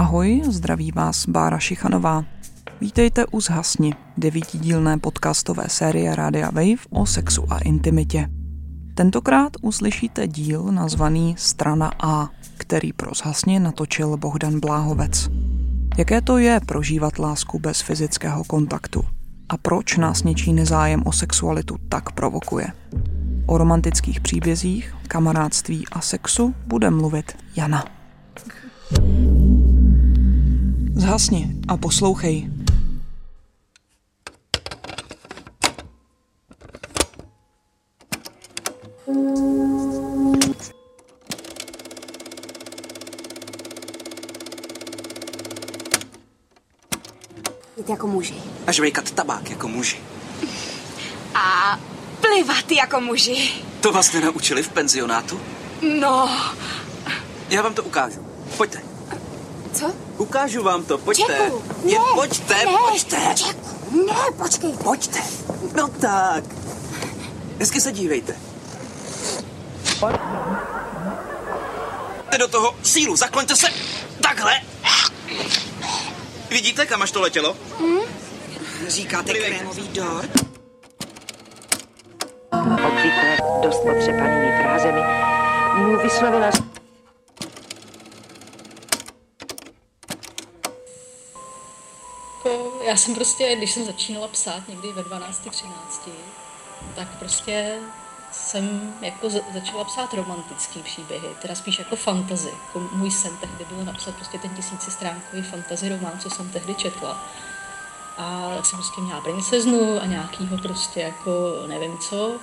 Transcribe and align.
Ahoj, 0.00 0.42
zdraví 0.48 0.92
vás 0.92 1.26
Bára 1.28 1.58
Šichanová. 1.58 2.24
Vítejte 2.80 3.26
u 3.26 3.40
Zhasni, 3.40 3.94
devítidílné 4.16 4.98
podcastové 4.98 5.64
série 5.68 6.16
Rádia 6.16 6.50
Wave 6.50 6.88
o 6.90 7.06
sexu 7.06 7.52
a 7.52 7.58
intimitě. 7.58 8.28
Tentokrát 8.94 9.52
uslyšíte 9.62 10.28
díl 10.28 10.62
nazvaný 10.62 11.34
Strana 11.38 11.92
A, 12.02 12.28
který 12.56 12.92
pro 12.92 13.10
Zhasni 13.14 13.60
natočil 13.60 14.16
Bohdan 14.16 14.60
Bláhovec. 14.60 15.28
Jaké 15.98 16.20
to 16.20 16.38
je 16.38 16.60
prožívat 16.66 17.18
lásku 17.18 17.58
bez 17.58 17.80
fyzického 17.80 18.44
kontaktu? 18.44 19.04
A 19.48 19.56
proč 19.56 19.96
nás 19.96 20.22
něčí 20.22 20.52
nezájem 20.52 21.02
o 21.06 21.12
sexualitu 21.12 21.76
tak 21.88 22.12
provokuje? 22.12 22.66
O 23.46 23.58
romantických 23.58 24.20
příbězích, 24.20 24.94
kamarádství 25.08 25.84
a 25.92 26.00
sexu 26.00 26.54
bude 26.66 26.90
mluvit 26.90 27.36
Jana. 27.56 27.84
Zhasni 31.00 31.48
a 31.68 31.76
poslouchej. 31.76 32.50
Jít 47.76 47.88
jako 47.88 48.06
muži. 48.06 48.34
A 48.66 48.72
žvejkat 48.72 49.10
tabák 49.10 49.50
jako 49.50 49.68
muži. 49.68 49.96
A 51.34 51.78
plivat 52.20 52.72
jako 52.72 53.00
muži. 53.00 53.52
To 53.80 53.92
vás 53.92 54.12
nenaučili 54.12 54.62
v 54.62 54.68
penzionátu? 54.68 55.40
No. 56.00 56.30
Já 57.50 57.62
vám 57.62 57.74
to 57.74 57.82
ukážu. 57.82 58.26
Pojďte. 58.56 58.89
Ukážu 60.20 60.62
vám 60.62 60.84
to, 60.84 60.98
pojďte. 60.98 61.36
Čeku, 61.36 61.62
ne, 61.84 61.92
Jen 61.92 62.02
pojďte, 62.14 62.54
ne, 62.54 62.76
pojďte. 62.88 63.16
Čeku, 63.34 63.68
ne, 64.06 64.20
počkej. 64.36 64.72
Pojďte. 64.84 65.20
No 65.76 65.88
tak. 65.88 66.44
Hezky 67.58 67.80
se 67.80 67.92
dívejte. 67.92 68.36
Jde 72.30 72.38
do 72.38 72.48
toho 72.48 72.76
sílu, 72.82 73.16
zakloňte 73.16 73.56
se. 73.56 73.66
Takhle. 74.22 74.52
Vidíte, 76.50 76.86
kam 76.86 77.02
až 77.02 77.10
to 77.10 77.20
letělo? 77.20 77.56
Říkáte 78.88 79.30
Plivejte. 79.30 79.56
krémový 79.56 79.88
dort? 79.88 80.30
obvykle 82.86 83.36
dost 83.62 83.80
potřepanými 83.80 84.62
frázemi, 84.62 85.00
mu 85.76 85.98
vyslovila 85.98 86.50
já 92.90 92.96
jsem 92.96 93.14
prostě, 93.14 93.56
když 93.56 93.70
jsem 93.72 93.84
začínala 93.84 94.28
psát 94.28 94.68
někdy 94.68 94.92
ve 94.92 95.02
12, 95.02 95.48
13, 95.50 96.08
tak 96.94 97.08
prostě 97.18 97.78
jsem 98.32 98.94
jako 99.00 99.30
za- 99.30 99.40
začala 99.54 99.84
psát 99.84 100.14
romantický 100.14 100.82
příběhy, 100.82 101.28
teda 101.42 101.54
spíš 101.54 101.78
jako 101.78 101.96
fantazy. 101.96 102.50
Jako 102.66 102.88
můj 102.92 103.10
sen 103.10 103.36
tehdy 103.40 103.64
byl 103.64 103.84
napsat 103.84 104.14
prostě 104.14 104.38
ten 104.38 104.50
tisícistránkový 104.50 105.42
fantasy 105.42 105.88
román, 105.88 106.18
co 106.18 106.30
jsem 106.30 106.50
tehdy 106.50 106.74
četla. 106.74 107.24
A 108.18 108.52
tak 108.56 108.66
jsem 108.66 108.78
prostě 108.78 109.00
měla 109.00 109.20
princeznu 109.20 110.02
a 110.02 110.06
nějakýho 110.06 110.58
prostě 110.58 111.00
jako 111.00 111.30
nevím 111.66 111.98
co. 111.98 112.36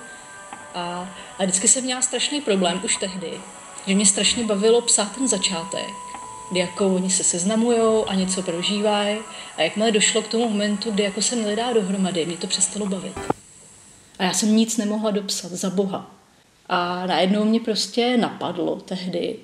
A, 0.74 1.08
a 1.38 1.42
vždycky 1.42 1.68
jsem 1.68 1.84
měla 1.84 2.02
strašný 2.02 2.40
problém 2.40 2.80
už 2.84 2.96
tehdy, 2.96 3.40
že 3.86 3.94
mě 3.94 4.06
strašně 4.06 4.44
bavilo 4.46 4.80
psát 4.80 5.12
ten 5.12 5.28
začátek, 5.28 5.94
kdy 6.50 6.60
jako 6.60 6.94
oni 6.94 7.10
se 7.10 7.24
seznamujou 7.24 8.08
a 8.08 8.14
něco 8.14 8.42
prožívají 8.42 9.18
a 9.56 9.62
jakmile 9.62 9.92
došlo 9.92 10.22
k 10.22 10.28
tomu 10.28 10.48
momentu, 10.48 10.90
kdy 10.90 11.02
jako 11.02 11.22
se 11.22 11.36
nedá 11.36 11.72
dohromady, 11.72 12.26
mě 12.26 12.36
to 12.36 12.46
přestalo 12.46 12.86
bavit. 12.86 13.12
A 14.18 14.24
já 14.24 14.32
jsem 14.32 14.56
nic 14.56 14.76
nemohla 14.76 15.10
dopsat, 15.10 15.52
za 15.52 15.70
boha. 15.70 16.10
A 16.68 17.06
najednou 17.06 17.44
mě 17.44 17.60
prostě 17.60 18.16
napadlo 18.16 18.76
tehdy, 18.76 19.36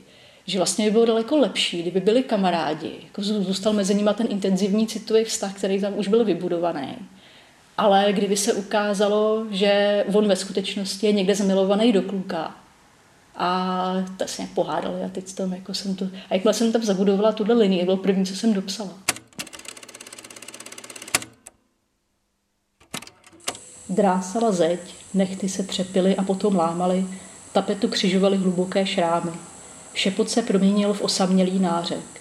že 0.47 0.59
vlastně 0.59 0.85
by 0.85 0.91
bylo 0.91 1.05
daleko 1.05 1.37
lepší, 1.37 1.83
kdyby 1.83 2.01
byli 2.01 2.23
kamarádi, 2.23 2.93
jako 3.05 3.21
zů- 3.21 3.43
zůstal 3.43 3.73
mezi 3.73 3.95
nimi 3.95 4.11
ten 4.15 4.27
intenzivní 4.31 4.87
citový 4.87 5.25
vztah, 5.25 5.55
který 5.55 5.81
tam 5.81 5.99
už 5.99 6.09
byl 6.09 6.25
vybudovaný. 6.25 6.97
Ale 7.79 8.13
kdyby 8.13 8.37
se 8.37 8.53
ukázalo, 8.53 9.47
že 9.51 10.05
on 10.15 10.29
ve 10.29 10.37
skutečnosti 10.37 11.07
je 11.07 11.13
někde 11.13 11.35
zamilovaný 11.35 11.93
do 11.93 12.03
kluka, 12.03 12.55
a 13.37 13.95
tak 14.17 14.29
se 14.29 14.43
pohádali 14.55 15.05
a 15.05 15.09
teď 15.09 15.35
tam 15.35 15.53
jako 15.53 15.75
jsem 15.75 15.97
to... 15.97 16.05
A 16.31 16.35
jakmile 16.35 16.55
jsem 16.55 16.73
tam 16.73 16.83
zabudovala 16.83 17.33
tuhle 17.33 17.55
linii, 17.55 17.81
to 17.81 17.85
bylo 17.85 17.97
první, 17.97 18.27
co 18.27 18.37
jsem 18.37 18.55
dopsala. 18.55 18.91
Drásala 23.89 24.53
zeď, 24.53 24.81
nechty 25.15 25.49
se 25.49 25.63
třepily 25.63 26.17
a 26.17 26.23
potom 26.23 26.57
lámaly, 26.57 27.07
tapetu 27.53 27.89
křižovaly 27.89 28.37
hluboké 28.37 28.87
šrámy. 28.87 29.31
Šepot 29.95 30.31
se 30.31 30.43
proměnil 30.43 30.95
v 30.95 31.03
osamělý 31.03 31.59
nářek. 31.59 32.21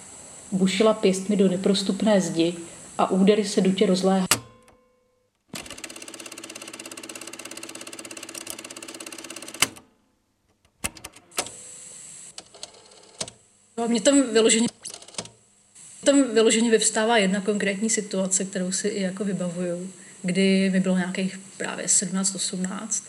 Bušila 0.52 0.94
pěstmi 0.94 1.36
do 1.36 1.48
neprostupné 1.48 2.20
zdi 2.20 2.54
a 2.98 3.10
údery 3.10 3.44
se 3.44 3.60
dutě 3.60 3.86
rozléhaly. 3.86 4.33
Mě 13.86 14.00
tam 14.00 14.32
vyloženě 14.32 14.68
tam 16.04 16.34
vyloženě 16.34 16.70
vyvstává 16.70 17.18
jedna 17.18 17.40
konkrétní 17.40 17.90
situace, 17.90 18.44
kterou 18.44 18.72
si 18.72 18.88
i 18.88 19.02
jako 19.02 19.24
vybavuju, 19.24 19.90
kdy 20.22 20.70
mi 20.70 20.80
bylo 20.80 20.96
nějakých 20.96 21.40
právě 21.56 21.86
17-18 21.86 23.02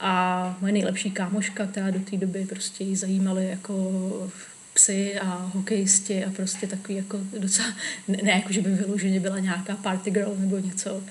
a 0.00 0.56
moje 0.60 0.72
nejlepší 0.72 1.10
kámoška, 1.10 1.66
která 1.66 1.90
do 1.90 2.00
té 2.00 2.16
doby 2.16 2.46
prostě 2.46 2.84
jí 2.84 2.96
zajímaly 2.96 3.48
jako 3.48 4.30
psy 4.74 5.18
a 5.18 5.50
hokejisti 5.54 6.24
a 6.24 6.30
prostě 6.30 6.66
takový 6.66 6.96
jako 6.96 7.18
docela, 7.38 7.68
ne, 8.08 8.18
ne 8.22 8.30
jako, 8.30 8.52
že 8.52 8.60
by 8.60 8.70
vyloženě 8.70 9.20
byla 9.20 9.38
nějaká 9.38 9.76
party 9.76 10.10
girl 10.10 10.34
nebo 10.38 10.58
něco, 10.58 11.02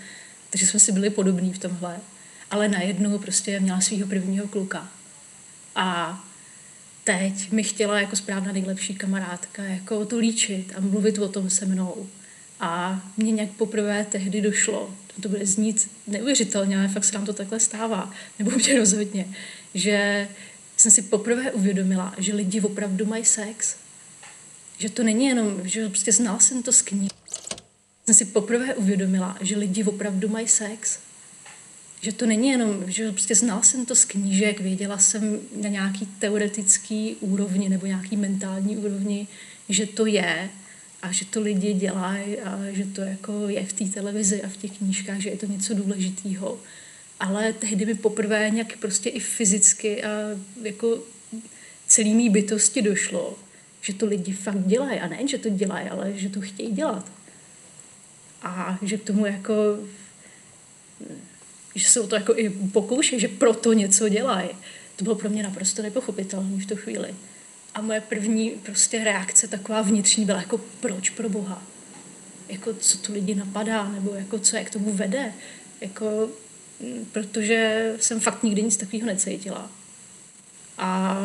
takže 0.50 0.68
jsme 0.68 0.80
si 0.80 0.92
byli 0.92 1.10
podobní 1.10 1.54
v 1.54 1.58
tomhle, 1.58 1.98
ale 2.52 2.68
najednou 2.68 3.18
prostě 3.18 3.60
měla 3.60 3.82
svého 3.82 4.08
prvního 4.08 4.48
kluka. 4.48 4.88
A 5.76 6.20
teď 7.06 7.52
mi 7.52 7.64
chtěla 7.64 8.00
jako 8.00 8.16
správná 8.16 8.52
nejlepší 8.52 8.96
kamarádka 8.96 9.64
jako 9.64 10.06
to 10.06 10.18
líčit 10.18 10.74
a 10.76 10.80
mluvit 10.80 11.18
o 11.18 11.30
tom 11.30 11.50
se 11.50 11.66
mnou. 11.66 12.10
A 12.60 13.04
mně 13.18 13.32
nějak 13.32 13.50
poprvé 13.50 14.06
tehdy 14.12 14.42
došlo, 14.42 14.96
to 15.22 15.30
bude 15.30 15.46
znít 15.46 15.92
neuvěřitelně, 16.08 16.78
ale 16.78 16.88
fakt 16.88 17.04
se 17.04 17.16
nám 17.16 17.26
to 17.26 17.34
takhle 17.34 17.60
stává, 17.60 18.14
nebo 18.40 18.52
mě 18.52 18.78
rozhodně, 18.78 19.28
že 19.74 20.28
jsem 20.78 20.92
si 20.92 21.02
poprvé 21.02 21.52
uvědomila, 21.52 22.16
že 22.18 22.36
lidi 22.36 22.62
opravdu 22.62 23.06
mají 23.06 23.26
sex. 23.26 23.76
Že 24.78 24.90
to 24.90 25.04
není 25.04 25.26
jenom, 25.26 25.62
že 25.64 25.90
prostě 25.90 26.12
znal 26.12 26.40
jsem 26.40 26.64
to 26.64 26.72
z 26.72 26.82
knih. 26.82 27.12
Jsem 28.06 28.16
si 28.16 28.26
poprvé 28.26 28.76
uvědomila, 28.76 29.38
že 29.42 29.58
lidi 29.58 29.84
opravdu 29.84 30.30
mají 30.30 30.48
sex 30.48 31.00
že 32.06 32.12
to 32.12 32.26
není 32.26 32.50
jenom, 32.50 32.84
že 32.88 33.12
prostě 33.12 33.36
znal 33.36 33.64
jsem 33.64 33.86
to 33.86 33.96
z 33.96 34.06
knížek, 34.06 34.60
věděla 34.60 34.98
jsem 34.98 35.40
na 35.62 35.70
nějaký 35.70 36.06
teoretický 36.06 37.16
úrovni 37.20 37.70
nebo 37.70 37.86
nějaký 37.86 38.18
mentální 38.18 38.78
úrovni, 38.78 39.28
že 39.70 39.86
to 39.86 40.06
je 40.06 40.50
a 41.02 41.12
že 41.12 41.26
to 41.26 41.42
lidi 41.42 41.74
dělají 41.74 42.40
a 42.40 42.60
že 42.72 42.86
to 42.86 43.02
jako 43.02 43.50
je 43.50 43.66
v 43.66 43.74
té 43.74 43.86
televizi 43.86 44.44
a 44.44 44.50
v 44.50 44.58
těch 44.58 44.78
knížkách, 44.78 45.20
že 45.20 45.30
je 45.30 45.38
to 45.38 45.46
něco 45.46 45.74
důležitého. 45.74 46.60
Ale 47.20 47.54
tehdy 47.54 47.86
mi 47.86 47.94
poprvé 47.94 48.50
nějak 48.50 48.78
prostě 48.78 49.10
i 49.10 49.20
fyzicky 49.20 50.04
a 50.04 50.10
jako 50.62 51.00
celý 51.88 52.14
mý 52.14 52.30
bytosti 52.30 52.82
došlo, 52.82 53.40
že 53.82 53.94
to 53.94 54.06
lidi 54.06 54.34
fakt 54.34 54.66
dělají. 54.66 55.00
A 55.00 55.08
nejen, 55.08 55.28
že 55.28 55.38
to 55.38 55.50
dělají, 55.50 55.90
ale 55.90 56.14
že 56.16 56.30
to 56.30 56.42
chtějí 56.42 56.72
dělat. 56.72 57.12
A 58.42 58.80
že 58.82 58.98
k 58.98 59.04
tomu 59.04 59.26
jako 59.26 59.54
že 61.76 61.90
se 61.90 62.00
o 62.00 62.08
to 62.08 62.16
jako 62.16 62.34
i 62.36 62.50
pokouší, 62.50 63.20
že 63.20 63.28
proto 63.28 63.74
něco 63.74 64.10
dělají. 64.10 64.50
To 64.96 65.04
bylo 65.04 65.16
pro 65.16 65.30
mě 65.30 65.44
naprosto 65.44 65.82
nepochopitelné 65.82 66.58
v 66.58 66.66
tu 66.66 66.76
chvíli. 66.76 67.16
A 67.74 67.82
moje 67.82 68.02
první 68.02 68.50
prostě 68.50 69.04
reakce 69.04 69.48
taková 69.48 69.82
vnitřní 69.82 70.26
byla 70.26 70.38
jako 70.38 70.58
proč 70.80 71.10
pro 71.10 71.30
Boha? 71.30 71.64
Jako 72.50 72.74
co 72.74 72.98
tu 72.98 73.14
lidi 73.14 73.36
napadá, 73.36 73.90
nebo 73.90 74.14
jako 74.14 74.40
co 74.40 74.58
je 74.58 74.64
k 74.64 74.70
tomu 74.70 74.94
vede? 74.94 75.34
Jako, 75.82 76.30
protože 77.12 77.92
jsem 78.00 78.20
fakt 78.20 78.44
nikdy 78.44 78.64
nic 78.64 78.78
takového 78.78 79.08
necítila. 79.08 79.72
A 80.78 81.18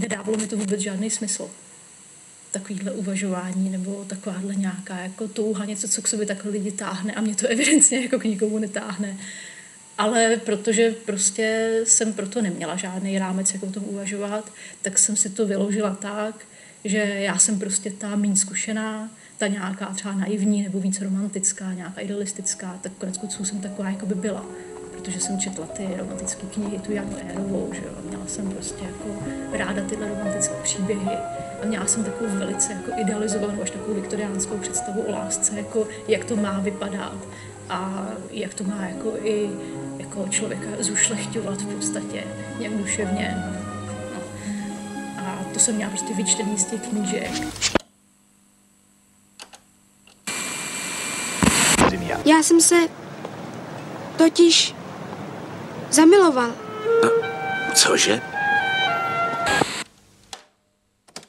nedávalo 0.00 0.38
mi 0.38 0.46
to 0.46 0.56
vůbec 0.56 0.80
žádný 0.80 1.10
smysl. 1.10 1.50
Takovýhle 2.50 2.92
uvažování 2.92 3.70
nebo 3.70 4.04
takováhle 4.04 4.54
nějaká 4.54 4.98
jako 4.98 5.28
touha, 5.28 5.64
něco, 5.64 5.88
co 5.88 6.02
k 6.02 6.08
sobě 6.08 6.26
takhle 6.26 6.50
lidi 6.50 6.72
táhne 6.72 7.12
a 7.12 7.20
mě 7.20 7.34
to 7.34 7.46
evidentně 7.48 8.00
jako 8.00 8.18
k 8.18 8.24
nikomu 8.24 8.58
netáhne. 8.58 9.16
Ale 9.98 10.36
protože 10.36 10.90
prostě 10.90 11.78
jsem 11.84 12.12
proto 12.12 12.42
neměla 12.42 12.76
žádný 12.76 13.18
rámec, 13.18 13.54
jak 13.54 13.62
o 13.62 13.70
tom 13.70 13.84
uvažovat, 13.86 14.52
tak 14.82 14.98
jsem 14.98 15.16
si 15.16 15.30
to 15.30 15.46
vyložila 15.46 15.94
tak, 15.94 16.46
že 16.84 16.98
já 16.98 17.38
jsem 17.38 17.58
prostě 17.58 17.90
ta 17.90 18.16
méně 18.16 18.36
zkušená, 18.36 19.10
ta 19.38 19.46
nějaká 19.46 19.86
třeba 19.86 20.14
naivní 20.14 20.62
nebo 20.62 20.80
víc 20.80 21.00
romantická, 21.00 21.72
nějaká 21.72 22.00
idealistická, 22.00 22.78
tak 22.82 22.92
konec 22.92 23.18
konců 23.18 23.44
jsem 23.44 23.60
taková, 23.60 23.90
jako 23.90 24.06
by 24.06 24.14
byla 24.14 24.46
protože 24.98 25.20
jsem 25.20 25.38
četla 25.38 25.66
ty 25.66 25.88
romantické 25.96 26.46
knihy, 26.46 26.78
tu 26.78 26.92
Janu 26.92 27.16
Érovou, 27.28 27.68
že 27.72 27.82
jo, 27.84 27.92
měla 28.08 28.26
jsem 28.26 28.50
prostě 28.50 28.84
jako 28.84 29.22
ráda 29.52 29.82
tyhle 29.88 30.08
romantické 30.08 30.54
příběhy 30.62 31.10
a 31.62 31.66
měla 31.66 31.86
jsem 31.86 32.04
takovou 32.04 32.30
velice 32.30 32.72
jako 32.72 33.00
idealizovanou 33.00 33.62
až 33.62 33.70
takovou 33.70 33.94
viktoriánskou 33.94 34.58
představu 34.58 35.00
o 35.00 35.12
lásce, 35.12 35.56
jako 35.56 35.88
jak 36.08 36.24
to 36.24 36.36
má 36.36 36.58
vypadat 36.58 37.16
a 37.68 38.06
jak 38.30 38.54
to 38.54 38.64
má 38.64 38.86
jako 38.86 39.12
i 39.22 39.50
jako 39.98 40.28
člověka 40.28 40.66
zušlechťovat 40.78 41.62
v 41.62 41.74
podstatě, 41.74 42.24
jak 42.58 42.72
duševně. 42.72 43.44
No. 44.14 44.20
A 45.18 45.44
to 45.52 45.58
jsem 45.58 45.74
měla 45.74 45.90
prostě 45.90 46.14
vyčtený 46.14 46.58
z 46.58 46.64
těch 46.64 46.80
knížek. 46.80 47.30
Já 52.24 52.42
jsem 52.42 52.60
se 52.60 52.76
totiž 54.16 54.74
zamiloval. 55.90 56.54
Cože? 57.74 58.20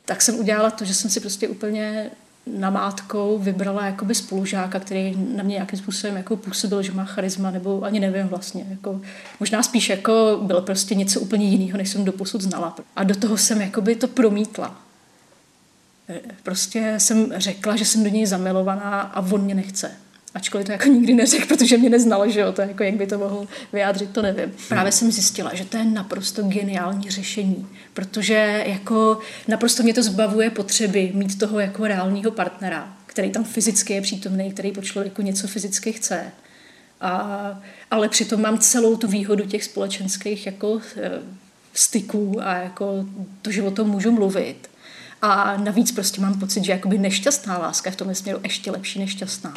Tak 0.06 0.22
jsem 0.22 0.40
udělala 0.40 0.72
to, 0.72 0.86
že 0.86 0.94
jsem 0.94 1.10
si 1.10 1.20
prostě 1.20 1.48
úplně 1.48 2.12
namátkou 2.48 3.40
vybrala 3.40 3.86
jakoby 3.86 4.16
spolužáka, 4.16 4.80
který 4.80 5.16
na 5.36 5.44
mě 5.44 5.54
nějakým 5.54 5.80
způsobem 5.80 6.18
jako 6.18 6.38
působil, 6.38 6.82
že 6.82 6.92
má 6.92 7.06
charisma, 7.06 7.52
nebo 7.52 7.84
ani 7.84 8.00
nevím 8.00 8.28
vlastně. 8.28 8.66
Jako, 8.70 9.02
možná 9.40 9.64
spíš 9.64 9.90
jako 9.90 10.40
bylo 10.42 10.62
prostě 10.62 10.96
něco 10.96 11.20
úplně 11.20 11.46
jiného, 11.46 11.78
než 11.78 11.90
jsem 11.90 12.06
doposud 12.06 12.42
znala. 12.42 12.76
A 12.96 13.04
do 13.04 13.16
toho 13.16 13.38
jsem 13.38 13.62
jakoby 13.62 13.96
to 13.96 14.08
promítla. 14.08 14.76
Prostě 16.44 16.96
jsem 16.98 17.34
řekla, 17.36 17.76
že 17.76 17.86
jsem 17.86 18.04
do 18.04 18.10
něj 18.10 18.26
zamilovaná 18.26 19.02
a 19.02 19.22
on 19.22 19.42
mě 19.42 19.56
nechce. 19.56 19.92
Ačkoliv 20.34 20.66
to 20.66 20.72
jako 20.72 20.88
nikdy 20.88 21.14
neřekl, 21.14 21.46
protože 21.46 21.78
mě 21.78 21.90
neznal, 21.90 22.30
že 22.30 22.40
jo, 22.40 22.52
to 22.52 22.62
jako 22.62 22.84
jak 22.84 22.96
by 22.96 23.08
to 23.08 23.18
mohl 23.18 23.48
vyjádřit, 23.74 24.10
to 24.10 24.22
nevím. 24.22 24.54
Právě 24.68 24.92
jsem 24.92 25.12
zjistila, 25.12 25.54
že 25.54 25.66
to 25.66 25.78
je 25.78 25.86
naprosto 25.86 26.44
geniální 26.44 27.10
řešení, 27.10 27.68
protože 27.94 28.64
jako 28.66 29.20
naprosto 29.48 29.84
mě 29.84 29.94
to 29.94 30.04
zbavuje 30.04 30.50
potřeby 30.50 31.12
mít 31.14 31.40
toho 31.40 31.60
jako 31.60 31.88
reálního 31.88 32.32
partnera, 32.32 32.94
který 33.06 33.32
tam 33.32 33.44
fyzicky 33.44 33.94
je 33.94 34.02
přítomný, 34.02 34.52
který 34.52 34.72
po 34.72 34.82
člověku 34.82 35.22
něco 35.22 35.48
fyzicky 35.48 35.94
chce. 35.94 36.32
A, 37.02 37.62
ale 37.92 38.10
přitom 38.10 38.42
mám 38.42 38.60
celou 38.60 38.98
tu 38.98 39.08
výhodu 39.08 39.46
těch 39.46 39.64
společenských 39.64 40.46
jako 40.46 40.82
e, 40.98 41.12
styků 41.74 42.38
a 42.42 42.54
jako 42.54 43.06
to, 43.42 43.52
že 43.52 43.64
o 43.64 43.72
tom 43.72 43.90
můžu 43.90 44.12
mluvit. 44.12 44.70
A 45.22 45.58
navíc 45.58 45.92
prostě 45.92 46.22
mám 46.22 46.40
pocit, 46.40 46.64
že 46.64 46.72
jakoby 46.72 46.98
nešťastná 46.98 47.58
láska 47.58 47.90
je 47.90 47.94
v 47.94 47.96
tom 47.96 48.16
směru 48.16 48.40
ještě 48.44 48.72
lepší 48.72 49.00
než 49.00 49.12
šťastná. 49.12 49.54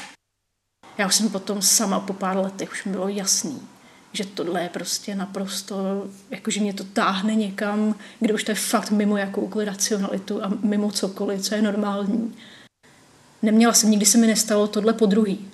Já 1.02 1.06
už 1.08 1.14
jsem 1.14 1.28
potom 1.28 1.62
sama 1.62 2.00
po 2.00 2.12
pár 2.12 2.36
letech, 2.36 2.72
už 2.72 2.84
mi 2.84 2.92
bylo 2.92 3.08
jasný, 3.08 3.60
že 4.12 4.24
tohle 4.24 4.62
je 4.62 4.68
prostě 4.68 5.14
naprosto, 5.14 6.06
jakože 6.30 6.60
mě 6.60 6.72
to 6.72 6.84
táhne 6.84 7.34
někam, 7.34 7.94
kde 8.20 8.34
už 8.34 8.44
to 8.44 8.50
je 8.50 8.54
fakt 8.54 8.90
mimo 8.90 9.16
jakoukoliv 9.16 9.68
racionalitu 9.68 10.44
a 10.44 10.52
mimo 10.62 10.90
cokoliv, 10.90 11.40
co 11.40 11.54
je 11.54 11.62
normální. 11.62 12.34
Neměla 13.42 13.72
jsem, 13.72 13.90
nikdy 13.90 14.06
se 14.06 14.18
mi 14.18 14.26
nestalo 14.26 14.66
tohle 14.66 14.92
po 14.92 15.06
druhý, 15.06 15.48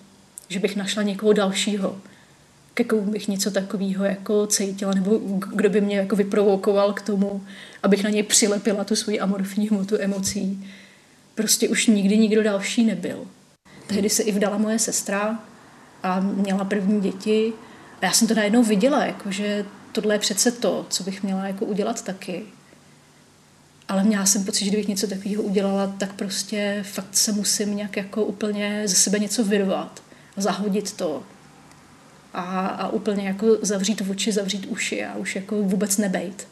že 0.49 0.59
bych 0.59 0.77
našla 0.77 1.03
někoho 1.03 1.33
dalšího, 1.33 2.01
ke 2.75 2.85
komu 2.85 3.11
bych 3.13 3.29
něco 3.29 3.51
takového 3.51 4.05
jako 4.05 4.47
cítila, 4.47 4.93
nebo 4.95 5.21
kdo 5.55 5.71
by 5.71 5.81
mě 5.81 5.97
jako 5.97 6.17
vyprovokoval 6.17 6.93
k 6.93 7.03
tomu, 7.03 7.45
abych 7.83 8.05
na 8.05 8.11
něj 8.11 8.23
přilepila 8.23 8.85
tu 8.85 8.97
svoji 8.97 9.21
amorfní 9.21 9.69
hmotu 9.69 9.97
emocí. 10.01 10.67
Prostě 11.35 11.69
už 11.69 11.87
nikdy 11.87 12.19
nikdo 12.19 12.43
další 12.43 12.85
nebyl. 12.85 13.27
Tehdy 13.89 14.11
se 14.11 14.23
i 14.23 14.33
vdala 14.33 14.59
moje 14.59 14.79
sestra 14.79 15.39
a 16.03 16.21
měla 16.21 16.65
první 16.65 17.01
děti. 17.01 17.53
A 18.03 18.07
já 18.07 18.13
jsem 18.13 18.29
to 18.29 18.35
najednou 18.35 18.63
viděla, 18.63 19.05
jako, 19.05 19.31
že 19.31 19.65
tohle 19.93 20.15
je 20.15 20.19
přece 20.19 20.53
to, 20.53 20.87
co 20.91 21.05
bych 21.05 21.23
měla 21.23 21.47
jako 21.47 21.65
udělat 21.65 22.05
taky. 22.05 22.43
Ale 23.89 24.05
měla 24.05 24.27
jsem 24.27 24.45
pocit, 24.45 24.65
že 24.65 24.71
kdybych 24.71 24.89
něco 24.89 25.07
takového 25.07 25.43
udělala, 25.43 25.87
tak 25.87 26.13
prostě 26.13 26.85
fakt 26.89 27.17
se 27.17 27.33
musím 27.33 27.77
nějak 27.77 27.97
jako 27.97 28.25
úplně 28.25 28.83
ze 28.85 28.95
sebe 28.95 29.19
něco 29.19 29.45
vyrvat, 29.45 30.03
zahodit 30.37 30.93
to 30.93 31.23
a, 32.35 32.67
a 32.67 32.89
úplně 32.89 33.27
jako 33.27 33.47
zavřít 33.63 34.03
oči, 34.11 34.33
zavřít 34.33 34.67
uši 34.67 35.05
a 35.05 35.17
už 35.17 35.37
jako 35.37 35.63
vůbec 35.63 35.97
nebejt. 35.97 36.49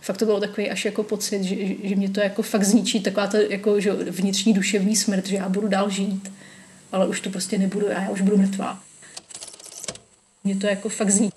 Fakt 0.00 0.16
to 0.16 0.24
bylo 0.24 0.40
takový 0.40 0.70
až 0.70 0.84
jako 0.84 1.02
pocit, 1.02 1.42
že, 1.42 1.56
že 1.88 1.96
mě 1.96 2.08
to 2.08 2.20
jako 2.20 2.42
fakt 2.42 2.64
zničí, 2.64 3.00
taková 3.00 3.26
ta 3.26 3.38
jako, 3.38 3.80
že 3.80 3.92
vnitřní 3.92 4.52
duševní 4.52 4.96
smrt, 4.96 5.26
že 5.26 5.36
já 5.36 5.48
budu 5.48 5.68
dál 5.68 5.90
žít 5.90 6.32
ale 6.94 7.06
už 7.06 7.20
to 7.20 7.30
prostě 7.30 7.58
nebudu, 7.58 7.86
já, 7.86 8.02
já 8.02 8.10
už 8.10 8.20
budu 8.20 8.36
mrtvá. 8.36 8.82
Mě 10.44 10.56
to 10.56 10.66
jako 10.66 10.88
fakt 10.88 11.10
zní. 11.10 11.30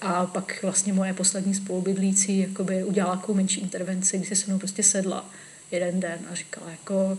A 0.00 0.26
pak 0.26 0.62
vlastně 0.62 0.92
moje 0.92 1.14
poslední 1.14 1.54
spolubydlící 1.54 2.38
jakoby 2.38 2.84
udělala 2.84 3.16
takovou 3.16 3.34
menší 3.34 3.60
intervenci, 3.60 4.18
kdy 4.18 4.26
se 4.26 4.36
se 4.36 4.46
mnou 4.46 4.58
prostě 4.58 4.82
sedla 4.82 5.30
jeden 5.70 6.00
den 6.00 6.18
a 6.30 6.34
říkala 6.34 6.70
jako 6.70 7.18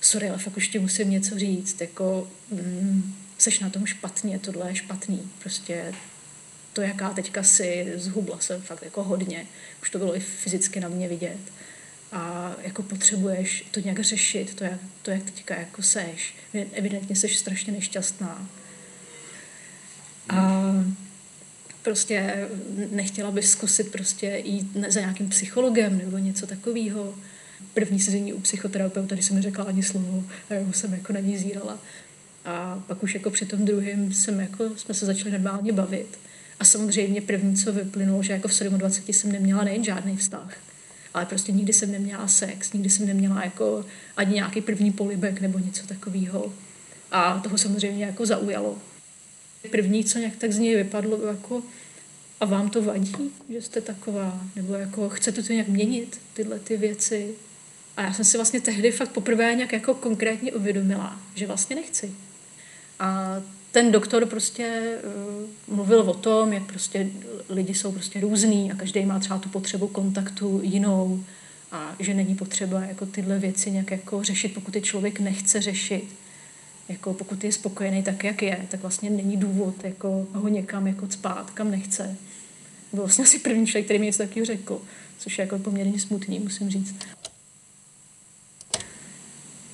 sorry, 0.00 0.28
ale 0.28 0.38
fakt 0.38 0.56
už 0.56 0.68
ti 0.68 0.78
musím 0.78 1.10
něco 1.10 1.38
říct, 1.38 1.80
jako 1.80 2.28
mm, 2.50 3.14
seš 3.38 3.60
na 3.60 3.70
tom 3.70 3.86
špatně, 3.86 4.38
tohle 4.38 4.70
je 4.70 4.76
špatný, 4.76 5.30
prostě 5.38 5.94
to, 6.72 6.82
jaká 6.82 7.10
teďka 7.10 7.42
si, 7.42 7.92
zhubla 7.94 8.38
jsem 8.40 8.62
fakt 8.62 8.82
jako 8.82 9.04
hodně, 9.04 9.46
už 9.82 9.90
to 9.90 9.98
bylo 9.98 10.16
i 10.16 10.20
fyzicky 10.20 10.80
na 10.80 10.88
mě 10.88 11.08
vidět 11.08 11.38
a 12.12 12.54
jako 12.62 12.82
potřebuješ 12.82 13.64
to 13.70 13.80
nějak 13.80 14.00
řešit, 14.00 14.54
to, 14.54 14.64
jak, 14.64 14.80
to, 15.02 15.10
jak 15.10 15.22
teďka 15.22 15.58
jako 15.58 15.82
seš. 15.82 16.34
Evidentně 16.72 17.16
seš 17.16 17.38
strašně 17.38 17.72
nešťastná. 17.72 18.48
A 20.28 20.62
prostě 21.82 22.48
nechtěla 22.90 23.30
bys 23.30 23.50
zkusit 23.50 23.92
prostě 23.92 24.42
jít 24.44 24.76
za 24.88 25.00
nějakým 25.00 25.28
psychologem 25.28 25.98
nebo 25.98 26.18
něco 26.18 26.46
takového. 26.46 27.14
První 27.74 28.00
sezení 28.00 28.32
u 28.32 28.40
psychoterapeuta, 28.40 29.14
když 29.14 29.26
jsem 29.26 29.36
mi 29.36 29.42
řekla 29.42 29.64
ani 29.64 29.82
slovo, 29.82 30.24
a 30.50 30.72
jsem 30.72 30.92
jako 30.92 31.12
na 31.12 31.20
ní 31.20 31.38
zírala. 31.38 31.78
A 32.44 32.82
pak 32.86 33.02
už 33.02 33.14
jako 33.14 33.30
při 33.30 33.46
tom 33.46 33.64
druhém 33.64 34.12
jsem 34.12 34.40
jako, 34.40 34.76
jsme 34.76 34.94
se 34.94 35.06
začali 35.06 35.30
normálně 35.30 35.72
bavit. 35.72 36.18
A 36.60 36.64
samozřejmě 36.64 37.20
první, 37.20 37.56
co 37.56 37.72
vyplynulo, 37.72 38.22
že 38.22 38.32
jako 38.32 38.48
v 38.48 38.60
27 38.60 39.14
jsem 39.14 39.32
neměla 39.32 39.64
nejen 39.64 39.84
žádný 39.84 40.16
vztah, 40.16 40.56
ale 41.18 41.26
prostě 41.26 41.52
nikdy 41.52 41.72
jsem 41.72 41.92
neměla 41.92 42.28
sex, 42.28 42.72
nikdy 42.72 42.90
jsem 42.90 43.06
neměla 43.06 43.44
jako 43.44 43.84
ani 44.16 44.34
nějaký 44.34 44.60
první 44.60 44.92
polibek 44.92 45.40
nebo 45.40 45.58
něco 45.58 45.86
takového. 45.86 46.52
A 47.10 47.38
toho 47.38 47.58
samozřejmě 47.58 48.04
jako 48.04 48.26
zaujalo. 48.26 48.78
První, 49.70 50.04
co 50.04 50.18
nějak 50.18 50.36
tak 50.36 50.52
z 50.52 50.58
něj 50.58 50.76
vypadlo, 50.76 51.26
jako 51.26 51.62
a 52.40 52.44
vám 52.44 52.70
to 52.70 52.82
vadí, 52.82 53.30
že 53.48 53.62
jste 53.62 53.80
taková? 53.80 54.40
Nebo 54.56 54.74
jako 54.74 55.08
chcete 55.08 55.42
to 55.42 55.52
nějak 55.52 55.68
měnit, 55.68 56.20
tyhle 56.34 56.58
ty 56.58 56.76
věci? 56.76 57.34
A 57.96 58.02
já 58.02 58.12
jsem 58.12 58.24
si 58.24 58.38
vlastně 58.38 58.60
tehdy 58.60 58.90
fakt 58.90 59.10
poprvé 59.10 59.54
nějak 59.54 59.72
jako 59.72 59.94
konkrétně 59.94 60.52
uvědomila, 60.52 61.20
že 61.34 61.46
vlastně 61.46 61.76
nechci. 61.76 62.12
A 62.98 63.36
ten 63.72 63.92
doktor 63.92 64.26
prostě 64.26 64.96
uh, 65.68 65.74
mluvil 65.76 66.00
o 66.00 66.14
tom, 66.14 66.52
jak 66.52 66.62
prostě 66.62 67.10
lidi 67.48 67.74
jsou 67.74 67.92
prostě 67.92 68.20
různý 68.20 68.72
a 68.72 68.74
každý 68.74 69.04
má 69.04 69.18
třeba 69.18 69.38
tu 69.38 69.48
potřebu 69.48 69.88
kontaktu 69.88 70.60
jinou 70.62 71.24
a 71.72 71.96
že 71.98 72.14
není 72.14 72.34
potřeba 72.34 72.80
jako 72.80 73.06
tyhle 73.06 73.38
věci 73.38 73.70
nějak 73.70 73.90
jako 73.90 74.22
řešit, 74.22 74.54
pokud 74.54 74.74
je 74.74 74.80
člověk 74.80 75.20
nechce 75.20 75.60
řešit. 75.60 76.04
Jako 76.88 77.14
pokud 77.14 77.44
je 77.44 77.52
spokojený 77.52 78.02
tak, 78.02 78.24
jak 78.24 78.42
je, 78.42 78.66
tak 78.70 78.80
vlastně 78.80 79.10
není 79.10 79.36
důvod 79.36 79.84
jako 79.84 80.26
ho 80.32 80.48
někam 80.48 80.86
jako 80.86 81.10
spát, 81.10 81.50
kam 81.50 81.70
nechce. 81.70 82.16
Byl 82.92 83.02
vlastně 83.02 83.24
asi 83.24 83.38
první 83.38 83.66
člověk, 83.66 83.84
který 83.84 83.98
mi 83.98 84.06
něco 84.06 84.18
takového 84.18 84.46
řekl, 84.46 84.82
což 85.18 85.38
je 85.38 85.42
jako 85.42 85.58
poměrně 85.58 86.00
smutný, 86.00 86.38
musím 86.38 86.70
říct. 86.70 86.94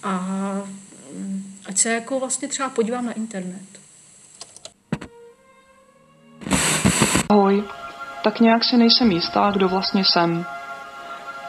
A 0.02 0.18
mm, 1.12 1.53
ať 1.66 1.78
se 1.78 1.92
jako 1.92 2.20
vlastně 2.20 2.48
třeba 2.48 2.68
podívám 2.68 3.06
na 3.06 3.12
internet. 3.12 3.84
Ahoj, 7.28 7.64
tak 8.22 8.40
nějak 8.40 8.64
si 8.64 8.76
nejsem 8.76 9.12
jistá, 9.12 9.50
kdo 9.50 9.68
vlastně 9.68 10.04
jsem. 10.04 10.46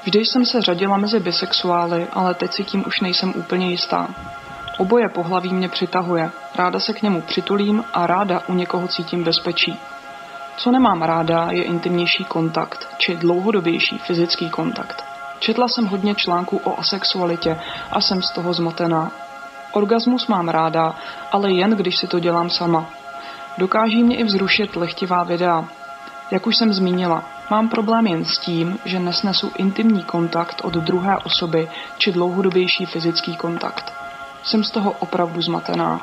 Vždy 0.04 0.20
jsem 0.20 0.46
se 0.46 0.62
řadila 0.62 0.98
mezi 0.98 1.20
bisexuály, 1.20 2.08
ale 2.14 2.34
teď 2.34 2.54
si 2.54 2.64
tím 2.64 2.84
už 2.88 3.02
nejsem 3.02 3.34
úplně 3.36 3.72
jistá. 3.72 4.16
Oboje 4.78 5.10
pohlaví 5.10 5.54
mě 5.54 5.70
přitahuje, 5.70 6.32
ráda 6.56 6.80
se 6.80 6.94
k 6.94 7.02
němu 7.02 7.22
přitulím 7.22 7.84
a 7.94 8.08
ráda 8.08 8.42
u 8.48 8.54
někoho 8.54 8.88
cítím 8.88 9.24
bezpečí. 9.24 9.80
Co 10.58 10.72
nemám 10.72 11.02
ráda, 11.02 11.48
je 11.52 11.64
intimnější 11.64 12.24
kontakt, 12.26 12.88
či 12.98 13.16
dlouhodobější 13.16 13.98
fyzický 13.98 14.50
kontakt. 14.50 15.04
Četla 15.40 15.68
jsem 15.68 15.86
hodně 15.86 16.16
článků 16.16 16.62
o 16.64 16.80
asexualitě 16.80 17.60
a 17.92 18.02
jsem 18.02 18.22
z 18.22 18.32
toho 18.32 18.54
zmatená. 18.54 19.12
Orgasmus 19.76 20.28
mám 20.28 20.50
ráda, 20.50 20.96
ale 21.32 21.52
jen 21.52 21.72
když 21.72 21.98
si 21.98 22.08
to 22.08 22.20
dělám 22.20 22.50
sama. 22.50 22.86
Dokáží 23.58 24.04
mě 24.04 24.18
i 24.18 24.24
vzrušit 24.24 24.76
lehtivá 24.76 25.24
videa. 25.24 25.66
Jak 26.32 26.48
už 26.48 26.58
jsem 26.58 26.74
zmínila, 26.74 27.24
Mám 27.50 27.70
problém 27.70 28.08
jen 28.08 28.26
s 28.26 28.38
tím, 28.38 28.80
že 28.86 29.00
nesnesu 29.00 29.52
intimní 29.58 30.04
kontakt 30.04 30.62
od 30.64 30.74
druhé 30.74 31.18
osoby 31.18 31.70
či 31.98 32.12
dlouhodobější 32.12 32.86
fyzický 32.86 33.36
kontakt. 33.36 33.94
Jsem 34.44 34.64
z 34.64 34.72
toho 34.72 34.92
opravdu 34.92 35.42
zmatená. 35.42 36.02